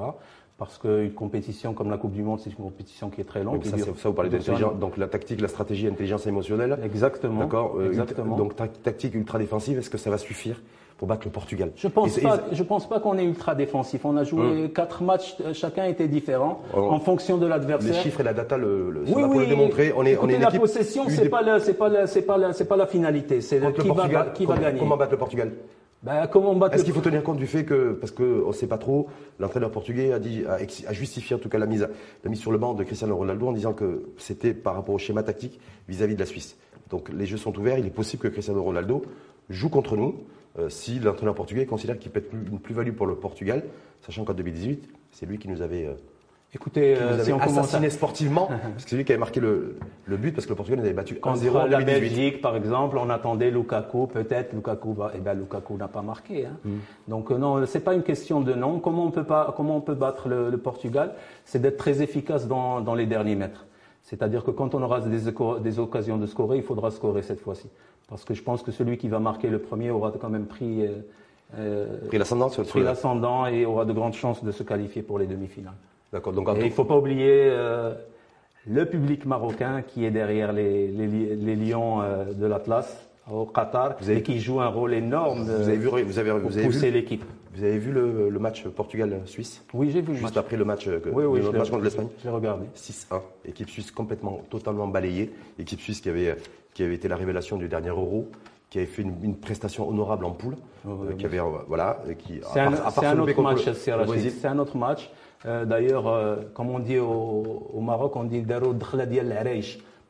Parce 0.59 0.77
qu'une 0.79 1.13
compétition 1.13 1.73
comme 1.73 1.89
la 1.91 1.97
Coupe 1.97 2.13
du 2.13 2.23
Monde, 2.23 2.41
c'est 2.41 2.51
une 2.51 2.57
compétition 2.57 3.09
qui 3.09 3.21
est 3.21 3.25
très 3.25 3.43
longue. 3.45 3.55
Donc 3.55 3.67
ça, 3.67 3.77
dure- 3.77 3.87
c'est- 3.95 4.03
ça, 4.03 4.09
vous 4.09 4.15
parlez 4.15 4.31
d'intelligence, 4.31 4.75
donc 4.79 4.97
la 4.99 5.07
tactique, 5.07 5.41
la 5.41 5.49
stratégie, 5.49 5.87
intelligence 5.87 6.27
émotionnelle. 6.27 6.79
Exactement. 6.85 7.41
D'accord 7.41 7.77
euh, 7.79 7.87
Exactement. 7.89 8.37
Donc 8.37 8.57
ta- 8.57 8.67
tactique 8.69 9.15
ultra 9.15 9.39
défensive, 9.39 9.79
est-ce 9.79 9.89
que 9.89 9.97
ça 9.99 10.11
va 10.11 10.19
suffire? 10.19 10.61
Pour 11.01 11.09
battre 11.09 11.23
le 11.25 11.31
Portugal 11.31 11.73
Je 11.77 11.89
pense 11.89 12.19
Et- 12.19 12.21
et- 12.21 12.25
pas. 12.25 12.41
Je 12.53 12.63
pense 12.63 12.87
pas 12.87 13.01
qu'on 13.01 13.17
est 13.17 13.25
ultra 13.25 13.55
défensif. 13.55 14.05
On 14.05 14.19
a 14.19 14.23
joué 14.25 14.65
Hum. 14.65 14.69
quatre 14.69 15.03
matchs, 15.03 15.35
chacun 15.55 15.87
était 15.87 16.09
différent 16.09 16.61
Oh. 16.77 16.81
en 16.91 17.01
fonction 17.01 17.39
de 17.39 17.45
Les 17.45 17.49
l'adversaire. 17.51 17.95
chiffres 17.95 18.21
et 18.21 18.23
la 18.25 18.35
data 18.35 18.59
le, 18.59 18.91
le, 18.91 19.05
Oui, 19.07 19.23
va 19.23 19.29
pour 19.29 19.41
le 19.41 19.47
démontrer. 19.47 19.95
On 19.97 20.05
est, 20.05 20.19
on 20.19 20.29
est 20.29 20.35
une 20.35 20.43
la 20.43 20.49
équipe 20.49 20.61
possession, 20.61 21.05
c'est 21.09 21.23
des- 21.23 21.29
pas 21.31 21.41
la, 21.41 21.59
c'est 21.59 21.73
pas 21.73 21.89
la, 21.89 22.07
c'est 22.07 22.21
pas 22.21 22.37
la, 22.37 22.53
c'est 22.53 22.67
pas 22.67 22.77
la 22.77 22.87
finalité. 22.87 23.41
C'est 23.41 23.57
qui 23.61 23.89
va, 23.89 24.27
qui 24.35 24.45
va 24.45 24.55
comment, 24.55 24.61
gagner. 24.61 24.79
comment 24.79 24.97
battre 24.99 25.13
le 25.13 25.17
Portugal? 25.19 25.53
Ben, 26.03 26.27
comment 26.27 26.67
Est-ce 26.69 26.85
qu'il 26.85 26.93
faut 26.93 27.01
tenir 27.01 27.23
compte 27.23 27.39
du 27.39 27.47
fait 27.47 27.65
que, 27.65 27.93
parce 27.93 28.11
qu'on 28.13 28.49
ne 28.49 28.53
sait 28.53 28.67
pas 28.67 28.77
trop, 28.79 29.09
l'entraîneur 29.39 29.71
portugais 29.71 30.13
a, 30.13 30.19
dit, 30.19 30.45
a, 30.47 30.93
justifié 30.93 31.35
en 31.35 31.39
tout 31.39 31.49
cas 31.49 31.57
la 31.59 31.67
mise, 31.67 31.89
la 32.25 32.31
mise 32.31 32.41
sur 32.41 32.53
le 32.53 32.59
banc 32.59 32.75
de 32.75 32.85
Cristiano 32.85 33.17
Ronaldo 33.17 33.49
en 33.49 33.53
disant 33.53 33.73
que 33.73 34.05
c'était 34.19 34.53
par 34.53 34.75
rapport 34.75 34.95
au 34.95 34.99
schéma 34.99 35.23
tactique 35.23 35.59
vis-à-vis 35.89 36.15
de 36.15 36.21
la 36.21 36.27
Suisse. 36.27 36.57
Donc 36.91 37.09
les 37.11 37.25
jeux 37.25 37.37
sont 37.39 37.57
ouverts, 37.59 37.79
il 37.79 37.87
est 37.87 37.91
possible 37.91 38.23
que 38.23 38.29
Cristiano 38.29 38.63
Ronaldo 38.63 39.03
joue 39.49 39.69
contre 39.71 39.97
nous 39.97 40.15
si 40.69 40.99
l'entraîneur 40.99 41.35
portugais 41.35 41.67
considère 41.67 41.99
qu'il 41.99 42.11
peut 42.11 42.19
être 42.21 42.31
plus- 42.31 42.39
une 42.51 42.59
plus-value 42.59 42.93
pour 42.93 43.07
le 43.07 43.15
Portugal, 43.15 43.63
sachant 44.03 44.25
qu'en 44.25 44.35
2018, 44.35 44.89
c'est 45.13 45.27
lui 45.27 45.39
qui 45.39 45.49
nous 45.49 45.63
avait, 45.63 45.87
euh, 45.87 45.93
Écoutez, 46.53 46.97
euh, 46.99 47.11
nous 47.17 47.23
si 47.25 47.31
avait 47.31 47.33
on 47.35 47.39
à... 47.39 47.45
assassiné 47.45 47.91
sportivement, 47.91 48.47
parce 48.73 48.83
que 48.85 48.91
c'est 48.91 48.97
lui 48.97 49.05
qui 49.05 49.13
avait 49.13 49.21
marqué 49.21 49.39
le, 49.39 49.77
le 50.07 50.17
but 50.17 50.33
parce 50.35 50.47
que 50.47 50.51
le 50.51 50.57
Portugal 50.57 50.81
nous 50.81 50.85
avait 50.85 50.95
battu 50.95 51.15
1-0 51.15 51.21
Contre 51.21 51.57
en 51.57 51.65
la 51.67 51.79
2018. 51.79 52.01
Belgique, 52.01 52.41
par 52.43 52.57
exemple, 52.57 52.99
on 52.99 53.09
attendait 53.09 53.53
Lukaku, 53.53 54.09
peut-être 54.09 54.53
Lukaku 54.53 54.93
va, 54.95 55.13
eh 55.15 55.21
ben 55.21 55.35
Lukaku 55.39 55.77
n'a 55.77 55.87
pas 55.87 56.03
marqué. 56.03 56.47
hein. 56.47 56.57
Mm. 56.65 56.71
Donc 57.07 57.31
euh, 57.31 57.39
non, 57.39 57.65
c'est 57.67 57.85
pas 57.85 57.95
une 57.95 58.03
question 58.03 58.41
de 58.41 58.53
nom. 58.53 58.81
Comment 58.81 59.05
on 59.07 59.13
peut 59.13 59.23
pas, 59.23 59.55
comment 59.57 59.77
on 59.77 59.81
peut 59.81 59.95
battre 59.95 60.29
le, 60.29 60.51
le 60.51 60.59
Portugal? 60.59 61.15
C'est 61.45 61.61
d'être 61.63 61.77
très 61.77 62.03
efficace 62.03 62.49
dans, 62.49 62.81
dans 62.81 62.95
les 62.97 63.07
derniers 63.07 63.37
mètres. 63.37 63.67
C'est-à-dire 64.11 64.43
que 64.43 64.51
quand 64.51 64.75
on 64.75 64.83
aura 64.83 65.01
des, 65.01 65.79
occasions 65.79 66.17
de 66.17 66.27
scorer, 66.27 66.57
il 66.57 66.65
faudra 66.65 66.91
scorer 66.91 67.23
cette 67.23 67.41
fois-ci. 67.41 67.69
Parce 68.09 68.25
que 68.25 68.35
je 68.35 68.43
pense 68.43 68.61
que 68.63 68.73
celui 68.73 68.99
qui 68.99 69.07
va 69.09 69.21
marquer 69.21 69.49
le 69.49 69.61
premier 69.61 69.93
aura 69.93 70.11
quand 70.21 70.29
même 70.29 70.47
pris, 70.47 70.85
euh, 70.85 70.89
euh, 71.57 71.87
Pris 72.09 72.19
l'ascendant 72.19 72.49
sur, 72.49 72.65
sur 72.65 72.71
pris 72.73 72.81
le- 72.81 72.87
l'ascendant 72.87 73.47
et 73.47 73.65
aura 73.65 73.85
de 73.85 73.93
grandes 73.93 74.15
chances 74.15 74.43
de 74.43 74.51
se 74.51 74.65
qualifier 74.65 75.03
pour 75.03 75.21
les 75.21 75.27
demi-finales. 75.29 75.75
D'accord. 76.13 76.33
Donc 76.33 76.49
il 76.59 76.65
ne 76.65 76.71
faut 76.71 76.85
pas 76.85 76.97
oublier 76.99 77.31
euh, 77.51 77.95
le 78.67 78.85
public 78.85 79.27
marocain 79.27 79.83
qui 79.83 80.05
est 80.05 80.11
derrière 80.11 80.53
les, 80.53 80.89
les, 80.89 81.07
li- 81.07 81.37
les 81.37 81.55
lions 81.55 82.03
euh, 82.03 82.33
de 82.33 82.47
l'Atlas 82.47 83.09
au 83.33 83.45
Qatar 83.45 83.95
avez- 84.11 84.17
et 84.19 84.23
qui 84.25 84.41
joue 84.41 84.61
un 84.61 84.67
rôle 84.67 84.93
énorme 84.93 85.47
de- 85.47 85.53
vous 85.53 85.69
avez 85.69 85.77
vu, 85.77 85.87
vous 86.03 86.19
avez, 86.19 86.31
pour 86.33 86.41
vous 86.51 86.59
avez 86.59 86.67
pousser 86.67 86.91
l'équipe. 86.91 87.25
Vous 87.55 87.65
avez 87.65 87.79
vu 87.79 87.91
le, 87.93 88.29
le 88.31 88.39
match 88.39 88.65
Portugal-Suisse 88.69 89.65
Oui, 89.75 89.91
j'ai 89.91 90.01
vu 90.03 90.13
Juste 90.15 90.23
match. 90.25 90.37
après 90.37 90.57
le 90.57 90.65
match, 90.65 90.87
euh, 90.87 91.01
que- 91.01 91.09
Oui, 91.09 91.25
oui, 91.25 91.41
le 91.41 91.47
je 91.47 91.51
l'ai- 91.51 91.59
match 91.59 91.71
contre 91.71 91.83
l'Espagne 91.85 92.07
Je 92.21 92.25
l'ai 92.29 92.35
regardé. 92.35 92.67
6-1. 92.75 93.21
Équipe 93.45 93.69
suisse 93.71 93.91
complètement, 93.91 94.41
totalement 94.51 94.87
balayée. 94.87 95.33
Équipe 95.59 95.81
suisse 95.81 96.01
qui 96.01 96.09
avait, 96.09 96.37
qui 96.75 96.83
avait 96.85 96.95
été 96.95 97.09
la 97.09 97.17
révélation 97.17 97.57
du 97.57 97.69
dernier 97.69 97.89
Euro, 97.89 98.29
qui 98.71 98.79
avait 98.79 98.87
fait 98.87 99.03
une, 99.03 99.15
une 99.23 99.37
prestation 99.37 99.89
honorable 99.89 100.25
en 100.27 100.31
poule, 100.31 100.55
Oui, 100.85 101.09
euh, 101.11 101.13
qui 101.15 101.27
avait, 101.27 101.41
euh, 101.41 101.45
voilà, 101.67 102.03
qui, 102.19 102.41
C'est 102.53 102.61
un, 102.61 102.71
part- 102.71 102.93
c'est 102.93 103.19
autre 103.19 103.43
match, 103.43 103.67
le- 103.67 103.75
c'est 103.75 103.91
le 103.91 103.97
un 104.49 104.59
autre 104.59 104.77
match. 104.77 105.11
Euh, 105.47 105.65
D'ailleurs, 105.65 106.07
euh, 106.07 106.37
comme 106.55 106.71
on 106.71 106.79
dit 106.79 106.99
au, 106.99 107.69
au 107.75 107.81
Maroc, 107.81 108.15
on 108.15 108.25
dit 108.25 108.43
Daro. 108.43 108.75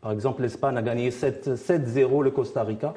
Par 0.03 0.13
exemple, 0.13 0.43
l'Espagne 0.43 0.77
a 0.77 0.83
gagné 0.83 1.11
7 1.11 1.57
7-0 1.57 2.23
le 2.23 2.31
Costa 2.31 2.63
Rica, 2.65 2.95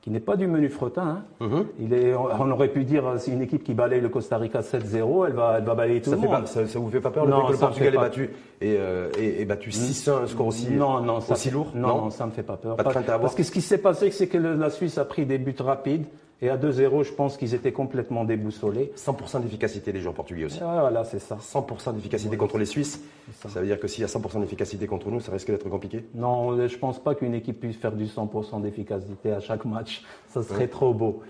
qui 0.00 0.10
n'est 0.10 0.20
pas 0.20 0.36
du 0.36 0.46
menu 0.46 0.68
fretin. 0.70 1.22
hein. 1.40 1.46
Mhm. 1.46 1.66
Il 1.78 1.92
est, 1.92 2.14
on 2.14 2.50
aurait 2.50 2.68
pu 2.68 2.84
dire, 2.84 3.06
euh, 3.06 3.16
c'est 3.18 3.30
une 3.32 3.42
équipe 3.42 3.62
qui 3.62 3.74
balaye 3.74 4.00
le 4.00 4.08
Costa 4.08 4.38
Rica 4.38 4.60
7-0, 4.62 5.26
elle 5.26 5.34
va, 5.34 5.56
elle 5.58 5.64
va 5.64 5.74
balayer 5.74 6.00
tout 6.00 6.08
Ça, 6.10 6.16
le 6.16 6.22
monde. 6.22 6.30
pas, 6.40 6.46
ça, 6.46 6.66
ça 6.66 6.78
vous 6.78 6.88
fait 6.90 7.00
pas 7.00 7.10
peur 7.10 7.26
le 7.26 7.30
Non, 7.30 7.40
fait 7.42 7.46
que 7.48 7.52
le 7.52 7.58
ça 7.58 7.66
Portugal 7.66 7.94
est 7.94 7.98
battu 7.98 8.30
et, 8.62 8.76
euh, 8.78 9.10
et- 9.18 9.42
et 9.42 9.44
battu 9.44 9.70
6-1, 9.70 10.22
un 10.22 10.26
score 10.26 10.46
aussi, 10.46 10.70
non, 10.70 11.00
non, 11.02 11.20
ça 11.20 11.34
aussi 11.34 11.48
fait- 11.48 11.54
lourd 11.54 11.72
Non, 11.74 11.88
non, 11.88 12.10
ça 12.10 12.24
me 12.24 12.30
fait 12.30 12.42
pas 12.42 12.56
peur. 12.56 12.76
Pas 12.76 12.82
de 12.84 12.88
crainte 12.88 13.08
à 13.08 13.14
avoir 13.14 13.20
Parce 13.22 13.34
que 13.34 13.42
ce 13.42 13.50
qui 13.50 13.60
s'est 13.60 13.78
passé, 13.78 14.10
c'est 14.10 14.26
que 14.26 14.38
le- 14.38 14.54
la 14.54 14.70
Suisse 14.70 14.96
a 14.96 15.04
pris 15.04 15.26
des 15.26 15.36
buts 15.38 15.54
rapides 15.58 16.06
et 16.42 16.48
à 16.48 16.56
2-0, 16.56 17.04
je 17.04 17.12
pense 17.12 17.36
qu'ils 17.36 17.54
étaient 17.54 17.72
complètement 17.72 18.24
déboussolés. 18.24 18.92
100% 18.96 19.42
d'efficacité 19.42 19.92
des 19.92 20.00
joueurs 20.00 20.14
portugais 20.14 20.46
aussi. 20.46 20.58
Ah, 20.62 20.78
voilà, 20.80 21.04
c'est 21.04 21.18
ça. 21.18 21.36
100% 21.36 21.94
d'efficacité 21.94 22.36
contre 22.36 22.56
les 22.56 22.64
Suisses. 22.64 23.02
ça. 23.40 23.50
Ça 23.50 23.60
veut 23.60 23.66
dire 23.66 23.78
que 23.78 23.86
s'il 23.86 24.00
y 24.00 24.04
a 24.04 24.08
100% 24.08 24.40
d'efficacité 24.40 24.86
contre 24.86 25.10
nous, 25.10 25.20
ça 25.20 25.32
risque 25.32 25.50
d'être 25.50 25.68
compliqué. 25.68 26.04
Non, 26.14 26.66
je 26.66 26.78
pense 26.78 26.98
pas 26.98 27.14
qu'une 27.14 27.34
équipe 27.34 27.60
puisse 27.60 27.76
faire 27.76 27.92
du 27.92 28.06
100% 28.06 28.62
d'efficacité 28.62 29.32
à 29.32 29.40
chaque 29.40 29.66
match. 29.66 30.02
Ça 30.28 30.42
serait 30.42 30.68
trop 30.68 30.94
beau. 30.94 31.22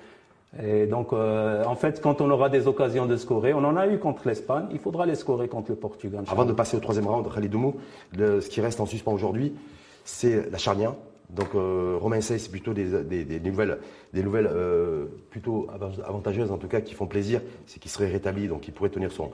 Et 0.63 0.87
donc, 0.87 1.13
euh, 1.13 1.65
en 1.65 1.77
fait, 1.77 2.01
quand 2.01 2.21
on 2.21 2.31
aura 2.31 2.49
des 2.49 2.67
occasions 2.67 3.07
de 3.07 3.17
scorer, 3.17 3.55
on 3.55 3.65
en 3.65 3.77
a 3.77 3.87
eu 3.87 3.99
contre 3.99 4.27
l'Espagne, 4.27 4.67
il 4.73 4.81
faudra 4.81 5.07
les 5.07 5.15
scorer 5.15 5.49
contre 5.49 5.71
le 5.71 5.77
Portugal. 5.77 6.25
Avant 6.29 6.45
de 6.45 6.53
passer 6.53 6.77
au 6.77 6.81
troisième 6.81 7.07
round, 7.07 7.27
Khalid 7.33 7.51
Doumou, 7.51 7.77
ce 8.17 8.49
qui 8.49 8.61
reste 8.61 8.81
en 8.81 8.87
suspens 8.87 9.13
aujourd'hui, 9.13 9.55
c'est 10.05 10.51
la 10.51 10.59
charnière. 10.59 10.95
Donc 11.35 11.55
euh, 11.55 11.97
Romain 12.01 12.21
Sey, 12.21 12.39
c'est 12.39 12.51
plutôt 12.51 12.73
des, 12.73 13.03
des- 13.05 13.25
des 13.25 13.41
nouvelles, 13.41 13.79
des 14.13 14.23
nouvelles 14.23 14.49
euh, 14.53 15.07
plutôt 15.31 15.69
av- 15.73 16.03
avantageuses 16.07 16.51
en 16.51 16.59
tout 16.59 16.67
cas 16.69 16.81
qui 16.81 16.95
font 16.95 17.07
plaisir, 17.07 17.41
c'est 17.67 17.79
qu'il 17.79 17.91
serait 17.91 18.09
rétabli, 18.09 18.49
donc 18.49 18.67
il 18.67 18.73
pourrait 18.75 18.91
tenir 18.91 19.13
son, 19.13 19.31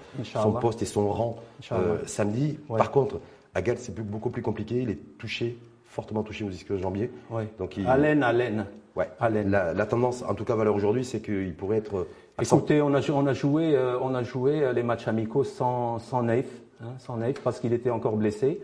poste 0.61 0.83
et 0.83 0.87
son 0.87 1.09
rang 1.11 1.37
euh, 1.73 1.99
samedi. 2.07 2.59
Ouais. 2.69 2.79
Par 2.79 2.91
contre, 2.91 3.21
Agathe, 3.55 3.79
c'est 3.79 3.95
plus- 3.95 4.05
beaucoup 4.05 4.29
plus 4.31 4.43
compliqué, 4.43 4.77
il 4.83 4.91
est 4.91 4.99
touché, 5.19 5.57
fortement 5.87 6.23
touché 6.23 6.45
aux 6.45 6.51
ischio-jambiers. 6.51 7.11
Oui. 7.31 7.45
Donc 7.59 7.77
il- 7.79 7.87
Alain, 7.87 8.21
Alain. 8.23 8.67
Ouais. 8.95 9.09
Alain. 9.19 9.45
La, 9.45 9.73
la 9.73 9.87
tendance, 9.87 10.23
en 10.29 10.35
tout 10.35 10.45
cas 10.45 10.55
valeur 10.55 10.75
aujourd'hui, 10.75 11.05
c'est 11.05 11.21
qu'il 11.21 11.55
pourrait 11.55 11.79
être 11.79 12.07
à 12.39 12.45
100. 12.45 12.57
Écoutez, 12.59 12.83
on 12.83 12.93
a, 12.95 13.01
jou- 13.01 13.15
on 13.15 13.27
a 13.27 13.33
joué, 13.33 13.75
on 14.03 14.15
a 14.15 14.23
joué 14.23 14.71
les 14.75 14.83
matchs 14.83 15.09
amicaux 15.09 15.45
sans, 15.45 15.99
sans 15.99 16.27
hein, 16.29 16.43
sans 16.99 17.17
Naif, 17.17 17.41
parce 17.43 17.59
qu'il 17.61 17.73
était 17.73 17.91
encore 17.91 18.17
blessé. 18.17 18.61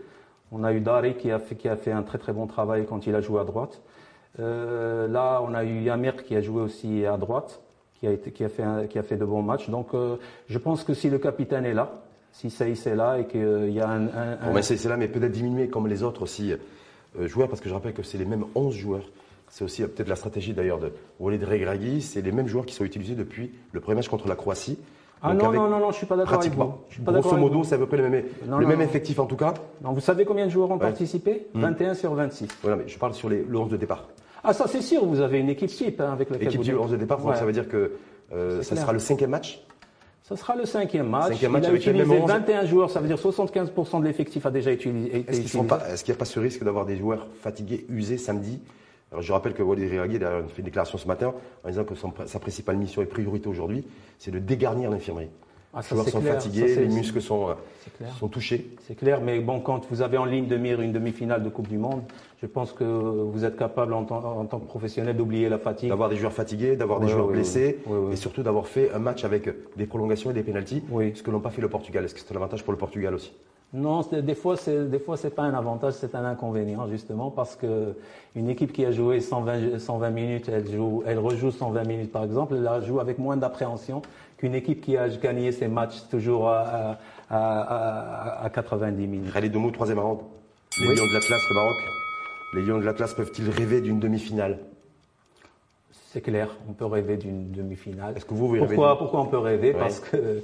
On 0.53 0.63
a 0.63 0.71
eu 0.71 0.79
Dari 0.79 1.15
qui 1.15 1.31
a, 1.31 1.39
fait, 1.39 1.55
qui 1.55 1.67
a 1.67 1.75
fait 1.75 1.91
un 1.91 2.03
très 2.03 2.17
très 2.19 2.31
bon 2.31 2.45
travail 2.47 2.85
quand 2.87 3.07
il 3.07 3.15
a 3.15 3.21
joué 3.21 3.39
à 3.41 3.43
droite. 3.43 3.81
Euh, 4.39 5.07
là, 5.07 5.41
on 5.47 5.53
a 5.53 5.63
eu 5.63 5.81
Yamir 5.81 6.23
qui 6.23 6.35
a 6.35 6.41
joué 6.41 6.61
aussi 6.61 7.05
à 7.05 7.17
droite, 7.17 7.61
qui 7.99 8.07
a, 8.07 8.11
été, 8.11 8.31
qui 8.31 8.43
a, 8.43 8.49
fait, 8.49 8.63
qui 8.89 8.97
a 8.99 9.03
fait 9.03 9.17
de 9.17 9.25
bons 9.25 9.41
matchs. 9.41 9.69
Donc, 9.69 9.89
euh, 9.93 10.17
je 10.47 10.57
pense 10.57 10.83
que 10.83 10.93
si 10.93 11.09
le 11.09 11.17
capitaine 11.17 11.65
est 11.65 11.73
là, 11.73 11.91
si 12.31 12.49
Saïs 12.49 12.85
est 12.87 12.95
là 12.95 13.19
et 13.19 13.25
qu'il 13.27 13.71
y 13.71 13.79
a 13.79 13.87
un, 13.89 14.07
un- 14.07 14.37
un- 14.41 14.47
Bon, 14.47 14.53
ben, 14.53 14.89
là, 14.89 14.97
mais 14.97 15.07
peut-être 15.07 15.31
diminuer 15.31 15.67
comme 15.69 15.87
les 15.87 16.01
autres 16.03 16.23
aussi 16.23 16.51
euh, 16.53 17.27
joueurs, 17.27 17.47
parce 17.47 17.61
que 17.61 17.69
je 17.69 17.73
rappelle 17.73 17.93
que 17.93 18.03
c'est 18.03 18.17
les 18.17 18.25
mêmes 18.25 18.45
11 18.55 18.73
joueurs. 18.75 19.03
C'est 19.49 19.63
aussi 19.63 19.83
peut-être 19.83 20.07
la 20.09 20.15
stratégie 20.15 20.53
d'ailleurs 20.53 20.79
de 20.79 20.91
Walid 21.19 21.43
Regragui. 21.43 22.01
C'est 22.01 22.21
les 22.21 22.31
mêmes 22.31 22.47
joueurs 22.47 22.65
qui 22.65 22.73
sont 22.73 22.85
utilisés 22.85 23.13
depuis 23.13 23.51
le 23.71 23.79
premier 23.81 23.97
match 23.97 24.07
contre 24.07 24.27
la 24.27 24.35
Croatie. 24.35 24.79
Ah 25.25 25.33
non, 25.33 25.45
avec 25.47 25.59
non, 25.59 25.69
non, 25.69 25.79
non, 25.79 25.91
je 25.91 25.95
suis 25.97 26.05
pas 26.05 26.17
d'accord 26.17 26.39
avec 26.39 26.51
vous. 26.51 26.57
Pratiquement. 26.57 26.81
Je 26.89 26.93
suis 26.95 27.01
pas 27.03 27.11
Grosso 27.13 27.37
modo, 27.37 27.63
c'est 27.63 27.75
à 27.75 27.77
peu 27.77 27.85
près 27.85 27.97
le 27.97 28.09
même, 28.09 28.23
Non, 28.45 28.57
le 28.57 28.63
non, 28.65 28.69
même 28.69 28.79
non. 28.79 28.85
effectif 28.85 29.19
en 29.19 29.25
tout 29.25 29.37
cas. 29.37 29.53
Non, 29.81 29.93
vous 29.93 30.01
savez 30.01 30.25
combien 30.25 30.45
de 30.45 30.51
joueurs 30.51 30.69
ont 30.69 30.73
Ouais. 30.75 30.79
participé 30.79 31.47
Hmm. 31.53 31.61
21 31.61 31.93
sur 31.93 32.13
26. 32.13 32.49
Voilà, 32.61 32.77
mais 32.77 32.83
je 32.87 32.97
parle 32.99 33.13
sur 33.13 33.29
les, 33.29 33.41
le 33.47 33.57
11 33.57 33.69
de 33.69 33.77
départ. 33.77 34.03
Ah, 34.43 34.51
ça 34.53 34.67
c'est 34.67 34.81
sûr, 34.81 35.05
vous 35.05 35.21
avez 35.21 35.39
une 35.39 35.47
équipe 35.49 35.69
type 35.69 36.01
hein, 36.01 36.11
avec 36.11 36.29
laquelle 36.29 36.47
Équipe 36.49 36.59
vous 36.59 36.65
du 36.65 36.75
11 36.75 36.91
de 36.91 36.97
départ, 36.97 37.19
donc 37.19 37.35
ça 37.35 37.45
veut 37.45 37.53
dire 37.53 37.69
que 37.69 37.93
euh, 38.33 38.61
ça 38.61 38.71
clair. 38.75 38.81
sera 38.81 38.93
le 38.93 38.99
cinquième 38.99 39.29
match. 39.29 39.63
Ça 40.23 40.35
sera 40.35 40.55
le 40.55 40.65
cinquième 40.65 41.07
match. 41.09 41.29
Cinquième 41.33 41.51
Il 41.51 41.53
match 41.53 41.65
a 41.65 41.67
avec 41.69 41.85
les 41.85 41.91
utilisé 41.91 42.13
mêmes 42.13 42.23
11. 42.23 42.29
21 42.29 42.65
joueurs, 42.65 42.89
ça 42.89 42.99
veut 42.99 43.07
dire 43.07 43.17
75% 43.17 43.99
de 44.01 44.05
l'effectif 44.05 44.45
a 44.45 44.51
déjà 44.51 44.71
utilisé. 44.71 45.19
été 45.19 45.31
est-ce 45.31 45.41
qu'il 46.03 46.11
n'y 46.13 46.15
a 46.15 46.19
pas 46.19 46.25
ce 46.25 46.39
risque 46.39 46.63
d'avoir 46.63 46.85
des 46.85 46.97
joueurs 46.97 47.27
fatigués, 47.41 47.85
usés 47.89 48.17
samedi 48.17 48.59
Alors, 49.13 49.21
Je 49.21 49.31
rappelle 49.31 49.53
que 49.53 49.61
Walid 49.61 49.89
Regragui 49.91 50.17
a 50.23 50.41
fait 50.43 50.59
une 50.59 50.65
déclaration 50.65 50.97
ce 50.97 51.07
matin 51.07 51.33
en 51.63 51.69
disant 51.69 51.83
que 51.83 51.93
son- 51.93 52.11
sa 52.25 52.39
principale 52.39 52.77
mission 52.77 53.01
et 53.03 53.05
priorité 53.05 53.47
aujourd'hui, 53.47 53.85
c'est 54.17 54.31
de 54.31 54.39
dégarnir 54.39 54.89
l'infirmerie. 54.89 55.29
Ah, 55.75 55.81
Les 55.81 55.87
joueurs 55.95 56.07
sont 56.09 56.19
clair. 56.19 56.33
fatigués, 56.33 56.67
Ça, 56.67 56.75
c'est- 56.75 56.81
les 56.81 56.87
muscles 56.95 57.21
sont, 57.21 57.49
euh, 57.49 58.27
touchés. 58.31 58.69
C'est 58.87 58.93
clair, 58.95 59.21
mais 59.21 59.39
bon, 59.39 59.59
quand 59.59 59.87
vous 59.89 60.01
avez 60.03 60.17
en 60.19 60.25
ligne 60.25 60.47
de 60.47 60.55
mire 60.57 60.81
une 60.81 60.91
demi-finale 60.91 61.41
de 61.43 61.49
Coupe 61.49 61.67
du 61.67 61.77
Monde, 61.79 62.01
je 62.41 62.47
pense 62.47 62.73
que 62.73 62.83
vous 62.83 63.43
êtes 63.45 63.55
capable 63.57 63.93
en 63.93 64.03
tant, 64.03 64.23
en 64.23 64.45
tant 64.45 64.59
que 64.59 64.65
professionnel 64.67 65.15
d'oublier 65.17 65.49
la 65.49 65.57
fatigue. 65.57 65.89
D'avoir 65.89 66.09
des 66.09 66.15
joueurs 66.15 66.33
fatigués, 66.33 66.75
d'avoir 66.75 66.99
des 66.99 67.07
joueurs 67.07 67.27
blessés 67.27 67.79
et 68.11 68.15
surtout 68.15 68.41
d'avoir 68.43 68.67
fait 68.67 68.91
un 68.93 68.99
match 68.99 69.25
avec 69.25 69.49
des 69.75 69.85
prolongations 69.87 70.29
et 70.29 70.33
des 70.33 70.43
pénalties, 70.43 70.83
ce 71.15 71.21
que 71.23 71.31
n'ont 71.31 71.39
pas 71.39 71.49
fait 71.51 71.61
le 71.61 71.69
Portugal. 71.69 72.03
Est-ce 72.05 72.13
que 72.15 72.19
c'est 72.19 72.31
un 72.33 72.37
avantage 72.37 72.63
pour 72.63 72.71
le 72.73 72.77
Portugal 72.79 73.13
aussi? 73.15 73.33
Non, 73.73 74.01
des 74.11 74.35
fois, 74.35 74.55
c'est 74.55 74.87
des 74.89 74.99
fois, 74.99 75.17
c'est 75.17 75.31
pas 75.33 75.41
un 75.43 75.53
avantage, 75.55 75.93
c'est 75.95 76.13
un 76.13 76.25
inconvénient 76.25 76.87
justement 76.87 77.31
parce 77.31 77.55
que 77.55 77.95
une 78.35 78.47
équipe 78.49 78.71
qui 78.71 78.85
a 78.85 78.91
joué 78.91 79.19
120, 79.19 79.79
120 79.79 80.09
minutes, 80.11 80.47
elle 80.47 80.69
joue, 80.71 81.01
elle 81.07 81.17
rejoue 81.17 81.49
120 81.49 81.83
minutes 81.83 82.11
par 82.11 82.23
exemple, 82.23 82.53
elle 82.55 82.61
la 82.63 82.81
joue 82.81 82.99
avec 82.99 83.17
moins 83.17 83.35
d'appréhension 83.35 84.03
qu'une 84.37 84.53
équipe 84.53 84.81
qui 84.81 84.95
a 84.95 85.09
gagné 85.09 85.51
ses 85.51 85.67
matchs 85.67 86.03
toujours 86.11 86.49
à, 86.49 86.97
à, 87.31 87.61
à- 88.41 88.45
à 88.45 88.49
90 88.51 89.07
minutes. 89.07 89.33
Khalid 89.33 89.51
Doumou, 89.51 89.71
troisième 89.71 89.97
round. 89.99 90.19
Les 90.79 90.89
Oui. 90.89 90.95
Lions 90.95 91.07
de 91.07 91.13
l'Atlas, 91.13 91.41
le 91.49 91.55
Maroc. 91.55 91.75
Les 92.53 92.61
Lions 92.61 92.77
de 92.79 92.83
l'Atlas 92.85 93.13
peuvent-ils 93.15 93.49
rêver 93.49 93.81
d'une 93.81 93.99
demi-finale? 93.99 94.59
C'est 96.11 96.21
clair, 96.21 96.49
on 96.69 96.73
peut 96.73 96.85
rêver 96.85 97.17
d'une 97.17 97.49
demi-finale. 97.51 98.13
Est-ce 98.15 98.25
que 98.25 98.35
vous, 98.35 98.45
vous 98.47 98.53
rêvez 98.53 98.67
Pourquoi, 98.67 98.89
d'une- 98.89 98.97
pourquoi 98.99 99.21
on 99.21 99.25
peut 99.25 99.37
rêver? 99.39 99.73
Ouais. 99.73 99.79
Parce 99.79 99.99
que 99.99 100.43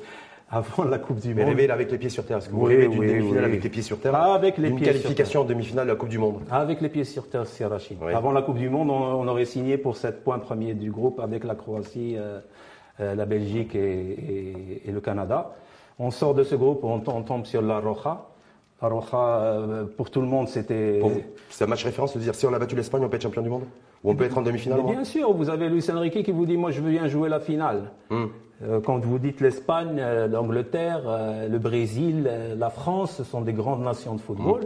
avant 0.51 0.83
la 0.83 0.97
Coupe 0.99 1.19
du 1.19 1.33
Mais 1.33 1.41
Monde, 1.43 1.49
rêver 1.51 1.67
là, 1.67 1.73
avec 1.75 1.91
les 1.91 1.97
pieds 1.97 2.09
sur 2.09 2.25
terre. 2.25 2.37
Est-ce 2.37 2.49
que 2.49 2.53
vous 2.53 2.65
Oui, 2.65 2.75
rêvez 2.75 2.87
d'une 2.87 2.99
oui, 2.99 3.07
demi-finale 3.07 3.43
oui. 3.43 3.49
avec 3.49 3.63
les 3.63 3.69
pieds 3.69 3.81
sur 3.83 3.99
terre 3.99 4.13
Ah, 4.15 4.33
avec 4.33 4.57
les 4.57 4.69
Une 4.69 4.75
pieds 4.77 4.85
sur 4.85 4.93
qualification 4.93 5.41
en 5.41 5.45
demi-finale 5.45 5.85
de 5.85 5.91
la 5.91 5.95
Coupe 5.97 6.09
du 6.09 6.17
Monde 6.17 6.39
Avec 6.49 6.81
les 6.81 6.89
pieds 6.89 7.03
sur 7.03 7.27
terre, 7.29 7.45
c'est 7.45 7.65
Rachid. 7.65 7.97
Avant 8.13 8.31
la 8.31 8.41
Coupe 8.41 8.57
du 8.57 8.69
Monde, 8.69 8.89
on, 8.89 8.93
on 8.93 9.27
aurait 9.27 9.45
signé 9.45 9.77
pour 9.77 9.95
cette 9.97 10.23
point 10.23 10.39
premier 10.39 10.73
du 10.73 10.89
groupe 10.91 11.19
avec 11.19 11.43
la 11.43 11.55
Croatie, 11.55 12.15
euh, 12.17 12.39
euh, 12.99 13.15
la 13.15 13.25
Belgique 13.25 13.75
et, 13.75 13.79
et- 13.79 14.89
et 14.89 14.91
le 14.91 15.01
Canada. 15.01 15.51
On 15.99 16.11
sort 16.11 16.33
de 16.33 16.43
ce 16.43 16.55
groupe, 16.55 16.83
on, 16.83 17.01
on 17.07 17.21
tombe 17.21 17.45
sur 17.45 17.61
la 17.61 17.79
Roja. 17.79 18.25
La 18.81 18.87
Roja, 18.87 19.17
euh, 19.41 19.83
pour 19.97 20.09
tout 20.09 20.21
le 20.21 20.27
monde, 20.27 20.47
c'était. 20.47 20.99
Pour 20.99 21.09
vous, 21.09 21.21
c'est 21.49 21.65
un 21.65 21.67
match 21.67 21.83
référence 21.83 22.15
de 22.15 22.19
dire 22.21 22.33
si 22.33 22.45
on 22.45 22.53
a 22.53 22.59
battu 22.59 22.75
l'Espagne, 22.75 23.03
on 23.03 23.09
peut 23.09 23.17
être 23.17 23.23
champion 23.23 23.41
du 23.41 23.49
monde? 23.49 23.63
Ou 24.03 24.11
on 24.11 24.15
peut 24.15 24.23
être 24.23 24.37
en 24.37 24.41
demi-finale 24.41 24.79
Mais 24.85 24.91
bien 24.93 25.03
sûr, 25.03 25.33
vous 25.33 25.49
avez 25.49 25.67
Luis 25.67 25.85
Enrique 25.91 26.23
qui 26.23 26.31
vous 26.31 26.45
dit 26.45 26.55
Moi, 26.55 26.71
je 26.71 26.79
veux 26.79 26.89
bien 26.91 27.07
jouer 27.07 27.27
la 27.27 27.41
finale. 27.41 27.91
Hum. 28.09 28.29
Euh, 28.63 28.79
Quand 28.81 28.99
vous 28.99 29.19
dites 29.19 29.41
l'Espagne, 29.41 29.97
euh, 29.99 30.27
l'Angleterre, 30.27 31.01
euh, 31.05 31.47
le 31.47 31.59
Brésil, 31.59 32.29
la 32.57 32.69
France, 32.69 33.15
ce 33.17 33.23
sont 33.23 33.41
des 33.41 33.53
grandes 33.53 33.83
nations 33.83 34.15
de 34.15 34.21
football. 34.21 34.61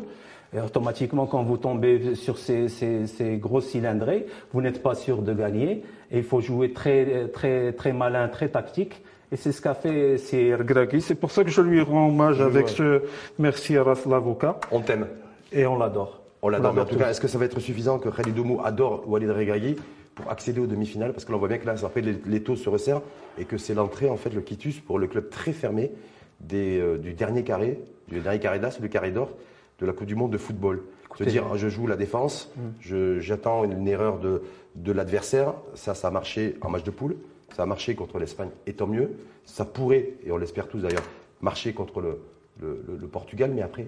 Et 0.55 0.59
automatiquement, 0.59 1.25
quand 1.25 1.43
vous 1.43 1.57
tombez 1.57 2.13
sur 2.13 2.37
ces, 2.37 2.69
ces, 2.69 3.07
ces 3.07 3.37
gros 3.37 3.59
cylindrés, 3.59 4.27
vous 4.51 4.61
n'êtes 4.61 4.83
pas 4.83 4.93
sûr 4.93 5.23
de 5.23 5.33
gagner. 5.33 5.83
Et 6.11 6.19
il 6.19 6.23
faut 6.23 6.41
jouer 6.41 6.73
très, 6.73 7.27
très, 7.29 7.73
très 7.73 7.91
malin, 7.91 8.27
très 8.27 8.49
tactique. 8.49 9.01
Et 9.31 9.35
c'est 9.35 9.51
ce 9.51 9.61
qu'a 9.61 9.73
fait 9.73 10.19
Sir 10.19 10.63
Gragui. 10.63 11.01
C'est 11.01 11.15
pour 11.15 11.31
ça 11.31 11.43
que 11.43 11.49
je 11.49 11.61
lui 11.61 11.81
rends 11.81 12.07
hommage 12.09 12.39
avec 12.39 12.69
ce 12.69 13.01
merci 13.39 13.75
à 13.75 13.83
l'avocat. 13.83 14.59
On 14.71 14.81
t'aime. 14.81 15.07
Et 15.51 15.65
on 15.65 15.75
l'adore. 15.75 16.21
On 16.43 16.49
l'adore. 16.49 16.73
Mais 16.75 16.81
en 16.81 16.85
tout 16.85 16.97
cas, 16.97 17.09
est-ce 17.09 17.19
que 17.19 17.27
ça 17.27 17.39
va 17.39 17.45
être 17.45 17.59
suffisant 17.59 17.97
que 17.97 18.09
Khalid 18.09 18.37
Oumou 18.37 18.61
adore 18.63 19.03
Walid 19.07 19.31
Regragui 19.31 19.75
pour 20.15 20.29
accéder 20.29 20.59
aux 20.59 20.67
demi-finales 20.67 21.13
Parce 21.13 21.25
que 21.25 21.31
l'on 21.31 21.39
voit 21.39 21.47
bien 21.47 21.57
que 21.57 21.65
là, 21.65 21.75
après, 21.83 22.01
les, 22.01 22.43
taux 22.43 22.55
se 22.55 22.69
resserrent 22.69 23.01
et 23.37 23.45
que 23.45 23.57
c'est 23.57 23.73
l'entrée, 23.73 24.09
en 24.09 24.17
fait, 24.17 24.29
le 24.31 24.41
quitus 24.41 24.79
pour 24.79 24.99
le 24.99 25.07
club 25.07 25.29
très 25.29 25.53
fermé 25.53 25.91
des, 26.39 26.79
euh, 26.79 26.97
du 26.97 27.13
dernier 27.13 27.43
carré, 27.43 27.79
du 28.07 28.19
dernier 28.19 28.39
carré 28.39 28.59
d'as, 28.59 28.79
le 28.79 28.87
carré 28.87 29.11
d'or 29.11 29.31
de 29.79 29.85
la 29.85 29.93
Coupe 29.93 30.07
du 30.07 30.15
Monde 30.15 30.31
de 30.31 30.37
football. 30.37 30.83
Se 31.17 31.23
dire, 31.25 31.55
je 31.57 31.69
joue 31.69 31.85
la 31.85 31.95
défense, 31.95 32.51
mm. 32.55 33.19
j'attends 33.19 33.65
une, 33.65 33.87
erreur 33.87 34.17
de, 34.17 34.41
de 34.75 34.91
l'adversaire. 34.91 35.53
Ça, 35.75 35.93
ça 35.93 36.07
a 36.07 36.11
marché 36.11 36.55
en 36.61 36.69
match 36.69 36.83
de 36.83 36.91
poule. 36.91 37.17
Ça 37.55 37.63
a 37.63 37.65
marché 37.67 37.93
contre 37.93 38.17
l'Espagne, 38.17 38.49
et 38.65 38.73
tant 38.73 38.87
mieux. 38.87 39.11
Ça 39.45 39.63
pourrait, 39.63 40.13
et 40.25 40.31
on 40.31 40.37
l'espère 40.37 40.67
tous 40.67 40.79
d'ailleurs, 40.79 41.03
marcher 41.41 41.73
contre 41.73 42.01
le, 42.01 42.19
le, 42.59 43.07
Portugal, 43.07 43.51
mais 43.53 43.61
après. 43.61 43.87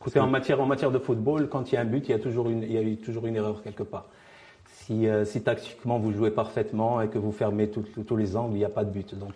Écoutez, 0.00 0.20
en 0.20 0.26
matière, 0.26 0.60
en 0.60 0.66
matière 0.66 0.90
de 0.90 0.98
football, 0.98 1.48
quand 1.48 1.72
il 1.72 1.76
y 1.76 1.78
a 1.78 1.80
un 1.80 1.86
but, 1.86 2.06
il 2.08 2.10
y 2.10 2.14
a 2.14 2.18
toujours 2.18 2.50
une, 2.50 2.62
il 2.62 2.72
y 2.72 2.78
a 2.78 2.96
toujours 2.96 3.26
une 3.26 3.36
erreur 3.36 3.62
quelque 3.62 3.82
part. 3.82 4.06
Si, 4.90 5.06
euh, 5.06 5.24
si, 5.24 5.40
tactiquement 5.40 6.00
vous 6.00 6.10
jouez 6.10 6.32
parfaitement 6.32 7.00
et 7.00 7.06
que 7.06 7.18
vous 7.18 7.30
fermez 7.30 7.70
tous 7.70 8.16
les 8.16 8.36
angles, 8.36 8.54
il 8.54 8.58
n'y 8.58 8.64
a 8.64 8.68
pas 8.68 8.84
de 8.84 8.90
but. 8.90 9.16
Donc 9.16 9.34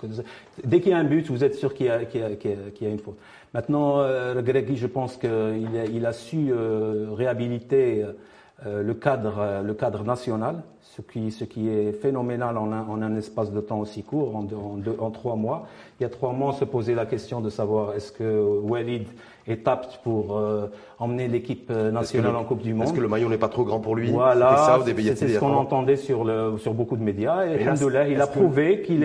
dès 0.64 0.80
qu'il 0.80 0.90
y 0.90 0.94
a 0.94 0.98
un 0.98 1.04
but, 1.04 1.30
vous 1.30 1.44
êtes 1.44 1.54
sûr 1.54 1.74
qu'il 1.74 1.86
y, 1.86 1.88
y, 1.88 2.86
a 2.86 2.90
une 2.90 2.98
faute. 2.98 3.16
Maintenant, 3.52 4.00
euh, 4.00 4.42
Gregui, 4.42 4.76
je 4.76 4.88
pense 4.88 5.16
qu'il 5.16 5.30
a, 5.30 5.84
il 5.84 6.06
a 6.06 6.12
su 6.12 6.50
euh, 6.50 7.06
réhabiliter 7.12 8.04
euh, 8.66 8.82
le, 8.82 8.94
cadre, 8.94 9.62
le 9.64 9.74
cadre 9.74 10.02
national, 10.02 10.64
ce 10.82 11.02
qui, 11.02 11.30
ce 11.30 11.44
qui 11.44 11.68
est 11.68 11.92
phénoménal 11.92 12.58
en 12.58 12.72
un, 12.72 12.82
en 12.88 13.00
un 13.00 13.14
espace 13.14 13.52
de 13.52 13.60
temps 13.60 13.78
aussi 13.78 14.02
court, 14.02 14.34
en, 14.34 14.48
en, 14.98 15.10
trois 15.12 15.36
mois. 15.36 15.68
Il 16.00 16.02
y 16.02 16.06
a 16.06 16.08
trois 16.08 16.32
mois, 16.32 16.48
on 16.48 16.52
se 16.52 16.64
posait 16.64 16.96
la 16.96 17.06
question 17.06 17.40
de 17.40 17.48
savoir 17.48 17.94
est-ce 17.94 18.10
que 18.10 18.40
Walid 18.60 19.06
est 19.46 19.68
apte 19.68 20.00
pour 20.02 20.36
euh, 20.36 20.68
emmener 20.98 21.28
l'équipe 21.28 21.70
nationale 21.70 22.36
en 22.36 22.44
Coupe 22.44 22.62
du 22.62 22.74
Monde. 22.74 22.86
Est-ce 22.86 22.94
que 22.94 23.00
le 23.00 23.08
maillot 23.08 23.28
n'est 23.28 23.38
pas 23.38 23.48
trop 23.48 23.64
grand 23.64 23.80
pour 23.80 23.96
lui. 23.96 24.10
Voilà, 24.10 24.80
c'est 24.84 25.28
ce 25.28 25.38
qu'on 25.38 25.54
entendait 25.54 25.96
sur, 25.96 26.24
le, 26.24 26.56
sur 26.58 26.74
beaucoup 26.74 26.96
de 26.96 27.02
médias. 27.02 27.44
Et, 27.46 27.64
là, 27.64 28.08
il 28.08 28.20
a 28.20 28.26
prouvé 28.26 28.82
qu'il 28.82 29.04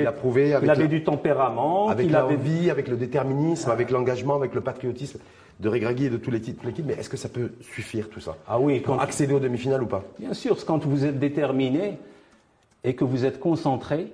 avait 0.70 0.88
du 0.88 1.04
tempérament, 1.04 1.90
avec 1.90 2.10
l'envie, 2.12 2.70
avec 2.70 2.88
le 2.88 2.98
déterminisme, 2.98 3.70
avec 3.70 3.92
l'engagement, 3.92 4.36
avec 4.36 4.54
le 4.54 4.62
patriotisme 4.62 5.20
de 5.60 5.68
Regragui 5.68 6.06
et 6.06 6.10
de 6.10 6.18
tous 6.18 6.32
les 6.32 6.40
titres 6.40 6.62
de 6.62 6.68
l'équipe, 6.68 6.86
mais 6.86 6.94
est-ce 6.94 7.10
que 7.10 7.18
ça 7.18 7.28
peut 7.28 7.52
suffire 7.60 8.10
tout 8.10 8.22
ça? 8.22 8.38
Ah 8.48 8.60
oui, 8.60 8.82
quand 8.82 8.98
accéder 8.98 9.34
aux 9.34 9.40
demi-finales 9.40 9.84
ou 9.84 9.88
pas? 9.88 10.04
Bien 10.18 10.34
sûr, 10.34 10.58
quand 10.66 10.86
vous 10.86 11.06
êtes 11.06 11.20
déterminé 11.20 11.98
et 12.84 12.96
que 12.96 13.04
vous 13.04 13.26
êtes 13.26 13.40
concentré 13.40 14.08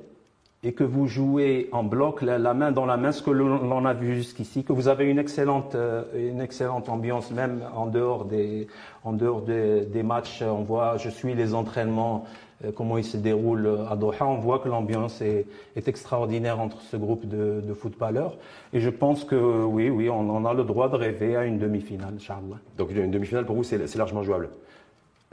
et 0.66 0.74
que 0.74 0.84
vous 0.84 1.06
jouez 1.06 1.70
en 1.72 1.84
bloc, 1.84 2.24
la, 2.24 2.40
main 2.56 2.72
dans 2.72 2.88
la 2.88 2.98
main, 2.98 3.12
ce 3.12 3.22
que 3.22 3.30
l'on 3.30 3.86
a 3.86 3.94
vu 3.94 4.16
jusqu'ici, 4.16 4.64
que 4.64 4.74
vous 4.74 4.88
avez 4.88 5.06
une 5.06 5.20
excellente, 5.20 5.76
euh, 5.76 6.04
une 6.16 6.42
excellente 6.42 6.90
ambiance 6.90 7.30
même 7.30 7.62
en 7.76 7.86
dehors 7.86 8.26
des, 8.26 8.68
en 9.04 9.14
dehors 9.14 9.44
des, 9.44 10.04
matchs. 10.04 10.42
On 10.42 10.64
voit, 10.64 10.98
je 10.98 11.10
suis 11.10 11.36
les 11.36 11.54
entraînements 11.54 12.26
euh, 12.64 12.72
comment 12.76 12.98
il 12.98 13.04
se 13.04 13.16
déroule 13.16 13.78
à 13.92 13.96
Doha, 13.96 14.26
on 14.26 14.40
voit 14.40 14.58
que 14.58 14.68
l'ambiance 14.68 15.22
est, 15.22 15.46
extraordinaire 15.76 16.60
entre 16.60 16.82
ce 16.82 16.98
groupe 16.98 17.28
de, 17.28 17.74
footballeurs. 17.76 18.36
Et 18.74 18.80
je 18.80 18.90
pense 18.90 19.24
que 19.24 19.36
oui, 19.36 19.92
oui, 19.92 20.10
on, 20.10 20.46
a 20.46 20.54
le 20.56 20.64
droit 20.64 20.90
de 20.90 20.96
rêver 20.96 21.36
à 21.36 21.46
une 21.46 21.60
demi-finale, 21.60 22.16
Inch'Allah. 22.16 22.58
Donc 22.80 22.90
une 22.90 23.12
demi-finale 23.12 23.46
pour 23.46 23.56
vous, 23.56 23.64
c'est 23.64 23.96
largement 23.96 24.24
jouable? 24.24 24.50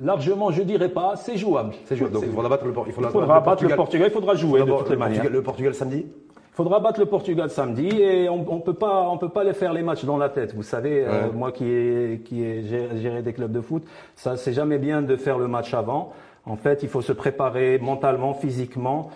Largement, 0.00 0.50
je 0.50 0.62
dirais 0.62 0.88
pas, 0.88 1.16
c'est 1.16 1.36
jouable. 1.36 1.74
C'est 1.84 1.96
jouable. 1.96 2.14
Donc 2.14 2.24
il 2.26 2.32
faudra 2.32 2.48
battre 2.48 2.64
le, 2.64 2.74
il 2.86 2.92
faudra, 2.92 3.40
battre 3.40 3.64
le 3.64 3.76
Portugal, 3.76 4.08
il 4.10 4.12
faudra 4.12 4.34
jouer 4.34 4.60
de 4.60 4.66
toutes 4.66 4.90
les 4.90 4.96
manières. 4.96 5.30
le 5.30 5.42
Portugal 5.42 5.74
samedi 5.74 6.06
il 6.52 6.56
faudra 6.56 6.80
battre 6.80 7.00
le 7.00 7.06
Portugal 7.06 7.48
samedi 7.48 7.88
et 7.88 8.28
on, 8.28 8.44
on 8.52 8.60
peut 8.60 8.74
pas, 8.74 9.08
on 9.08 9.16
peut 9.16 9.30
pas 9.30 9.42
les 9.42 9.54
faire 9.54 9.72
les 9.72 9.82
matchs 9.82 10.04
dans 10.04 10.18
la 10.18 10.28
tête. 10.28 10.54
Vous 10.54 10.62
savez, 10.62 11.02
euh, 11.02 11.32
moi 11.32 11.50
qui 11.50 11.64
ai, 11.64 12.20
qui 12.22 12.42
ai 12.42 12.62
géré 13.00 13.22
des 13.22 13.32
clubs 13.32 13.50
de 13.50 13.62
foot, 13.62 13.82
ça 14.16 14.36
c'est 14.36 14.52
jamais 14.52 14.76
bien 14.76 15.00
de 15.00 15.16
faire 15.16 15.38
le 15.38 15.48
match 15.48 15.72
avant. 15.72 16.12
En 16.44 16.56
fait, 16.56 16.82
il 16.82 16.90
faut 16.90 17.00
se 17.00 17.12
préparer 17.12 17.78
mentalement, 17.78 18.34
physiquement 18.34 19.08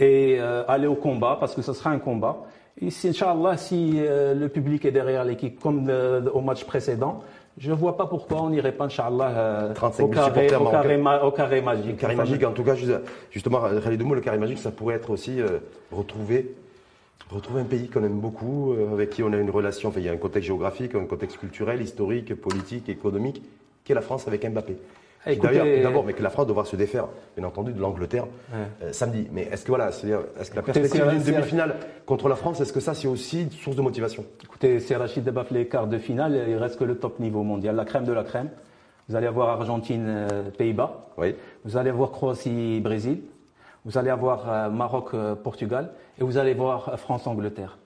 et 0.00 0.36
euh, 0.38 0.62
aller 0.66 0.86
au 0.86 0.94
combat 0.94 1.36
parce 1.38 1.54
que 1.54 1.60
ce 1.60 1.74
sera 1.74 1.90
un 1.90 1.98
combat. 1.98 2.38
Et 2.80 2.88
si, 2.88 3.08
Inch'Allah, 3.08 3.58
si 3.58 3.96
euh, 3.98 4.32
le 4.32 4.48
public 4.48 4.86
est 4.86 4.92
derrière 4.92 5.24
l'équipe 5.24 5.60
comme 5.60 5.92
au 6.32 6.40
match 6.40 6.64
précédent, 6.64 7.20
je 7.58 7.70
ne 7.70 7.76
vois 7.76 7.96
pas 7.96 8.06
pourquoi 8.06 8.42
on 8.42 8.50
n'irait 8.50 8.72
pas, 8.72 8.84
Inch'Allah, 8.84 9.72
au, 10.00 10.08
carré, 10.08 10.54
au, 10.54 10.64
carré, 10.70 10.96
au 11.22 11.30
carré 11.30 11.60
magique. 11.60 11.96
Carré 11.96 12.14
magique, 12.14 12.44
en 12.44 12.52
tout 12.52 12.64
cas, 12.64 12.74
justement, 13.30 13.60
Khalid 13.82 14.02
le 14.02 14.20
carré 14.20 14.38
magique, 14.38 14.58
ça 14.58 14.70
pourrait 14.70 14.94
être 14.94 15.10
aussi 15.10 15.40
retrouver 15.92 16.54
retrouver 17.30 17.60
un 17.60 17.64
pays 17.64 17.88
qu'on 17.88 18.04
aime 18.04 18.20
beaucoup, 18.20 18.74
avec 18.92 19.10
qui 19.10 19.22
on 19.22 19.32
a 19.32 19.36
une 19.36 19.50
relation, 19.50 19.90
enfin, 19.90 20.00
il 20.00 20.06
y 20.06 20.08
a 20.08 20.12
un 20.12 20.16
contexte 20.16 20.46
géographique, 20.46 20.94
un 20.94 21.04
contexte 21.04 21.38
culturel, 21.38 21.82
historique, 21.82 22.34
politique, 22.34 22.88
économique, 22.88 23.42
qui 23.84 23.92
est 23.92 23.94
la 23.94 24.00
France 24.00 24.26
avec 24.28 24.48
Mbappé. 24.48 24.76
D'abord, 25.26 26.04
mais 26.04 26.12
que 26.12 26.22
la 26.22 26.30
France 26.30 26.46
devra 26.46 26.64
se 26.64 26.76
défaire, 26.76 27.06
bien 27.36 27.46
entendu, 27.46 27.72
de 27.72 27.80
l'Angleterre 27.80 28.26
euh, 28.54 28.92
samedi. 28.92 29.26
Mais 29.32 29.42
est-ce 29.42 29.64
que 29.64 29.68
voilà, 29.68 29.88
est-ce 29.88 30.50
que 30.50 30.56
la 30.56 30.62
perspective 30.62 31.08
d'une 31.08 31.22
demi-finale 31.22 31.76
contre 32.06 32.28
la 32.28 32.36
France, 32.36 32.60
est-ce 32.60 32.72
que 32.72 32.80
ça 32.80 32.94
c'est 32.94 33.08
aussi 33.08 33.42
une 33.42 33.50
source 33.50 33.76
de 33.76 33.82
motivation? 33.82 34.24
Écoutez, 34.42 34.80
c'est 34.80 34.96
Rachid 34.96 35.24
Debaf 35.24 35.50
les 35.50 35.66
quarts 35.66 35.86
de 35.86 35.98
finale, 35.98 36.44
il 36.48 36.56
reste 36.56 36.78
que 36.78 36.84
le 36.84 36.96
top 36.96 37.20
niveau 37.20 37.42
mondial, 37.42 37.76
la 37.76 37.84
crème 37.84 38.04
de 38.04 38.12
la 38.12 38.24
crème. 38.24 38.48
Vous 39.08 39.16
allez 39.16 39.26
avoir 39.26 39.48
Argentine, 39.48 40.04
euh, 40.06 40.50
Pays-Bas. 40.50 41.08
Oui. 41.16 41.34
Vous 41.64 41.78
allez 41.78 41.88
avoir 41.88 42.10
Croatie, 42.10 42.78
Brésil. 42.80 43.22
Vous 43.86 43.96
allez 43.96 44.10
avoir 44.10 44.50
euh, 44.50 44.68
Maroc, 44.68 45.12
Portugal. 45.42 45.92
Et 46.20 46.24
vous 46.24 46.36
allez 46.36 46.52
voir 46.52 46.98
France, 46.98 47.26
Angleterre. 47.26 47.78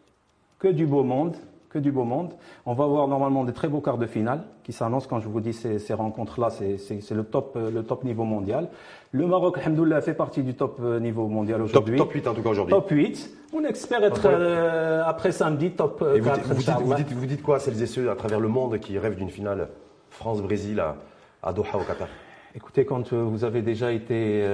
Que 0.58 0.66
du 0.66 0.84
beau 0.84 1.04
monde 1.04 1.36
que 1.72 1.78
du 1.78 1.90
beau 1.90 2.04
monde. 2.04 2.32
On 2.66 2.74
va 2.74 2.84
avoir 2.84 3.08
normalement 3.08 3.44
des 3.44 3.52
très 3.52 3.68
beaux 3.68 3.80
quarts 3.80 3.96
de 3.96 4.06
finale 4.06 4.42
qui 4.62 4.72
s'annoncent 4.72 5.06
quand 5.08 5.20
je 5.20 5.28
vous 5.28 5.40
dis 5.40 5.54
ces, 5.54 5.78
ces 5.78 5.94
rencontres-là, 5.94 6.50
c'est 6.50 7.10
le 7.14 7.24
top, 7.24 7.54
euh, 7.56 7.70
le 7.70 7.82
top 7.82 8.04
niveau 8.04 8.24
mondial. 8.24 8.68
Le 9.10 9.26
Maroc, 9.26 9.56
alhamdoulilah, 9.58 10.02
fait 10.02 10.14
partie 10.14 10.42
du 10.42 10.54
top 10.54 10.78
euh, 10.82 11.00
niveau 11.00 11.28
mondial 11.28 11.62
aujourd'hui. 11.62 11.96
Top, 11.96 12.08
top, 12.08 12.14
8 12.14 12.28
en 12.28 12.34
tout 12.34 12.42
cas 12.42 12.50
aujourd'hui. 12.50 12.74
Top 12.74 12.90
8. 12.90 13.30
On 13.54 13.64
espère 13.64 14.04
être 14.04 14.26
euh, 14.26 15.02
après 15.06 15.32
samedi 15.32 15.70
top 15.72 16.00
4. 16.00 16.18
Vous, 16.18 16.54
vous, 16.54 16.54
dites, 16.54 16.70
vous, 16.82 16.94
dites, 16.94 17.12
vous, 17.12 17.26
dites, 17.26 17.42
quoi 17.42 17.56
à 17.56 17.58
celles 17.58 17.82
et 17.82 17.86
ceux 17.86 18.10
à 18.10 18.14
travers 18.16 18.40
le 18.40 18.48
monde 18.48 18.78
qui 18.78 18.98
rêvent 18.98 19.16
d'une 19.16 19.30
finale 19.30 19.68
France-Brésil 20.10 20.78
à, 20.80 20.96
à 21.42 21.52
Doha 21.52 21.78
au 21.78 21.84
Qatar? 21.84 22.08
Écoutez, 22.54 22.84
quand 22.84 23.14
vous 23.14 23.44
avez 23.44 23.62
déjà 23.62 23.92
été 23.92 24.46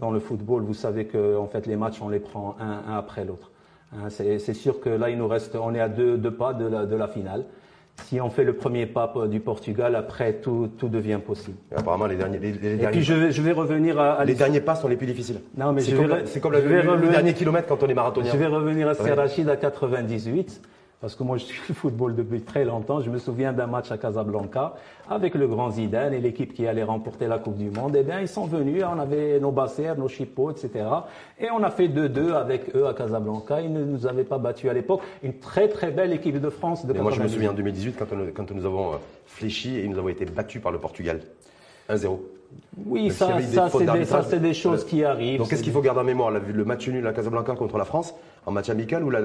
dans 0.00 0.10
le 0.10 0.18
football, 0.18 0.62
vous 0.62 0.74
savez 0.74 1.04
que 1.06 1.36
en 1.36 1.46
fait 1.46 1.66
les 1.66 1.76
matchs 1.76 2.02
on 2.02 2.08
les 2.08 2.18
prend 2.18 2.56
un, 2.58 2.92
un 2.92 2.98
après 2.98 3.24
l'autre. 3.24 3.52
Hein, 3.92 4.08
c'est 4.10 4.54
sûr 4.54 4.80
que 4.80 4.90
là, 4.90 5.10
il 5.10 5.18
nous 5.18 5.28
reste, 5.28 5.56
on 5.56 5.74
est 5.74 5.80
à 5.80 5.88
deux, 5.88 6.18
deux 6.18 6.30
pas 6.30 6.52
de 6.52 6.66
la, 6.66 6.84
de 6.84 6.94
la, 6.94 7.08
finale. 7.08 7.44
Si 8.04 8.20
on 8.20 8.28
fait 8.28 8.44
le 8.44 8.52
premier 8.52 8.86
pas 8.86 9.12
du 9.28 9.40
Portugal, 9.40 9.96
après 9.96 10.34
tout, 10.34 10.68
tout 10.78 10.88
devient 10.88 11.18
possible. 11.24 11.56
apparemment, 11.74 12.06
les 12.06 12.16
derniers, 12.16 12.38
les, 12.38 12.50
Et 12.50 12.86
puis 12.88 13.02
je 13.02 13.14
vais, 13.14 13.32
je 13.32 13.42
vais 13.42 13.52
revenir 13.52 13.98
à, 13.98 14.24
les 14.24 14.34
derniers 14.34 14.60
pas 14.60 14.76
sont 14.76 14.88
les 14.88 14.96
plus 14.96 15.06
difficiles. 15.06 15.40
Non, 15.56 15.72
mais 15.72 15.80
c'est 15.80 15.94
comme, 16.40 16.52
comme 16.52 16.52
le, 16.52 17.08
dernier 17.08 17.32
kilomètre 17.32 17.66
quand 17.66 17.82
on 17.82 17.88
est 17.88 17.94
marathonien. 17.94 18.30
Je 18.30 18.36
vais 18.36 18.46
revenir 18.46 18.88
à 18.88 18.94
Serrachid 18.94 19.48
à 19.48 19.56
98. 19.56 20.60
Parce 21.00 21.14
que 21.14 21.22
moi, 21.22 21.36
je 21.36 21.44
suis 21.44 21.60
le 21.68 21.74
football 21.74 22.14
depuis 22.14 22.40
très 22.40 22.64
longtemps. 22.64 23.00
Je 23.00 23.10
me 23.10 23.18
souviens 23.18 23.52
d'un 23.52 23.66
match 23.66 23.90
à 23.90 23.98
Casablanca 23.98 24.74
avec 25.08 25.34
le 25.34 25.46
grand 25.46 25.70
Zidane 25.70 26.12
et 26.12 26.20
l'équipe 26.20 26.52
qui 26.52 26.66
allait 26.66 26.82
remporter 26.82 27.28
la 27.28 27.38
Coupe 27.38 27.56
du 27.56 27.70
Monde. 27.70 27.96
Eh 27.96 28.02
bien, 28.02 28.20
ils 28.20 28.28
sont 28.28 28.46
venus, 28.46 28.82
on 28.84 28.98
avait 28.98 29.38
nos 29.38 29.52
bassers, 29.52 29.96
nos 29.96 30.08
chipots, 30.08 30.50
etc. 30.50 30.84
Et 31.38 31.50
on 31.50 31.62
a 31.62 31.70
fait 31.70 31.88
2-2 31.88 32.32
avec 32.32 32.74
eux 32.74 32.86
à 32.86 32.94
Casablanca. 32.94 33.60
Ils 33.60 33.72
ne 33.72 33.84
nous 33.84 34.06
avaient 34.06 34.24
pas 34.24 34.38
battus 34.38 34.70
à 34.70 34.74
l'époque. 34.74 35.02
Une 35.22 35.38
très, 35.38 35.68
très 35.68 35.90
belle 35.90 36.12
équipe 36.12 36.40
de 36.40 36.50
France. 36.50 36.84
De 36.84 36.92
moi, 36.94 37.12
je 37.12 37.22
me 37.22 37.28
souviens 37.28 37.50
en 37.50 37.54
2018 37.54 37.96
quand, 37.96 38.06
quand 38.34 38.50
nous 38.50 38.66
avons 38.66 38.94
euh, 38.94 38.96
fléchi 39.26 39.78
et 39.78 39.86
nous 39.86 39.98
avons 39.98 40.08
été 40.08 40.24
battus 40.24 40.60
par 40.60 40.72
le 40.72 40.78
Portugal. 40.78 41.20
1-0. 41.88 42.18
Oui, 42.86 43.10
ça, 43.10 43.40
ça 43.42 43.68
c'est 43.70 44.36
des, 44.36 44.48
des, 44.48 44.54
choses 44.54 44.84
qui 44.84 45.04
arrivent. 45.04 45.38
Donc, 45.38 45.50
qu'est-ce 45.50 45.62
qu'il 45.62 45.72
faut 45.72 45.82
garder 45.82 46.00
en 46.00 46.04
mémoire 46.04 46.30
Le 46.30 46.64
match 46.64 46.88
nul 46.88 47.06
à 47.06 47.12
Casablanca 47.12 47.54
contre 47.54 47.76
la 47.76 47.84
France, 47.84 48.14
en 48.46 48.52
match 48.52 48.70
amical, 48.70 49.04
ou 49.04 49.10
la, 49.10 49.20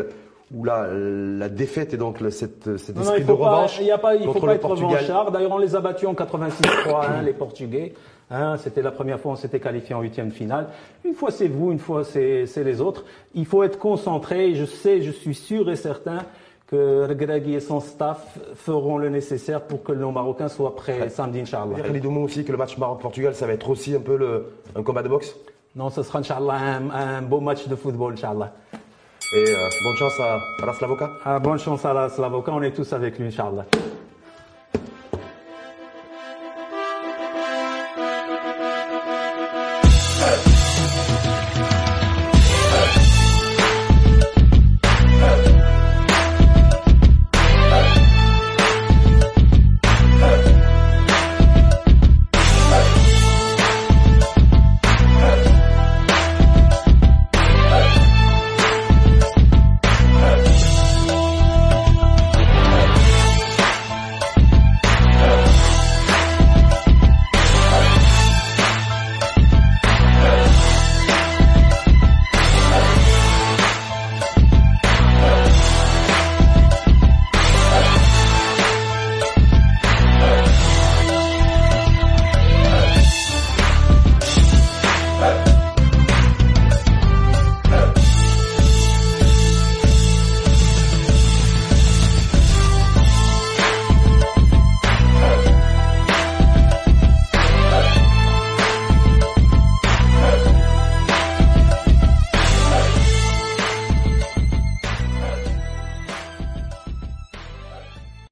où 0.52 0.64
la, 0.64 0.88
la 0.92 1.50
défaite 1.50 1.94
et 1.94 1.98
donc 1.98 2.20
cette, 2.30 2.78
cet 2.78 2.98
esprit 2.98 3.24
de 3.24 3.32
revanche 3.32 3.80
Il 3.80 3.88
ne 3.88 4.32
faut 4.32 4.40
pas 4.40 4.56
être 4.56 4.68
revanchard. 4.68 5.32
D'ailleurs, 5.32 5.54
on 5.54 5.58
les 5.58 5.76
a 5.76 5.82
battus 5.82 6.08
en 6.08 6.14
86-3, 6.14 7.06
hein, 7.06 7.22
les 7.24 7.34
Portugais. 7.34 7.94
Hein, 8.32 8.58
c'était 8.58 8.82
la 8.82 8.92
première 8.92 9.20
fois 9.20 9.34
on 9.34 9.36
s'était 9.36 9.60
qualifié 9.60 9.94
en 9.94 10.02
huitième 10.02 10.32
finale. 10.32 10.68
Une 11.04 11.14
fois 11.14 11.30
c'est 11.30 11.48
vous, 11.48 11.72
une 11.72 11.80
fois 11.80 12.04
c'est 12.04 12.48
les 12.64 12.82
autres. 12.82 13.06
Il 13.36 13.46
faut 13.46 13.64
être 13.64 13.78
concentré. 13.78 14.56
Je 14.56 14.66
sais, 14.66 15.02
je 15.02 15.12
suis 15.12 15.36
sûr 15.36 15.70
et 15.70 15.76
certain 15.76 16.20
que 16.68 17.06
Regragui 17.08 17.54
et 17.54 17.60
son 17.60 17.80
staff 17.80 18.40
feront 18.56 18.98
le 18.98 19.10
nécessaire 19.10 19.62
pour 19.62 19.84
que 19.84 19.92
nos 19.92 20.12
Marocains 20.12 20.48
soient 20.48 20.76
prêts 20.76 21.10
samedi, 21.10 21.42
Inch'Allah. 21.42 21.82
Khalid 21.84 22.06
aussi 22.06 22.44
que 22.44 22.52
le 22.52 22.58
match 22.58 22.78
Maroc-Portugal, 22.78 23.36
ça 23.36 23.46
va 23.46 23.54
être 23.54 23.70
aussi 23.70 23.94
un 23.94 24.00
peu 24.00 24.18
le, 24.18 24.54
un 24.76 24.82
combat 24.82 25.04
de 25.04 25.10
boxe 25.10 25.36
Non, 25.76 25.90
ce 25.90 26.02
sera, 26.02 26.20
Inch'Allah, 26.20 26.54
un, 26.54 26.90
un 26.90 27.22
beau 27.22 27.42
match 27.42 27.68
de 27.68 27.76
football, 27.76 28.14
Inch'Allah. 28.14 28.54
Et 29.36 29.50
euh, 29.50 29.70
bonne 29.84 29.96
chance 29.98 30.20
à, 30.20 30.40
à. 30.60 31.10
Ah, 31.26 31.40
bonne 31.40 31.58
chance 31.58 31.84
à 31.86 31.94
la 31.94 32.08
Slavoka, 32.08 32.52
on 32.52 32.62
est 32.62 32.72
tous 32.72 32.94
avec 32.94 33.18
lui, 33.18 33.28
Inch'Allah. 33.28 33.66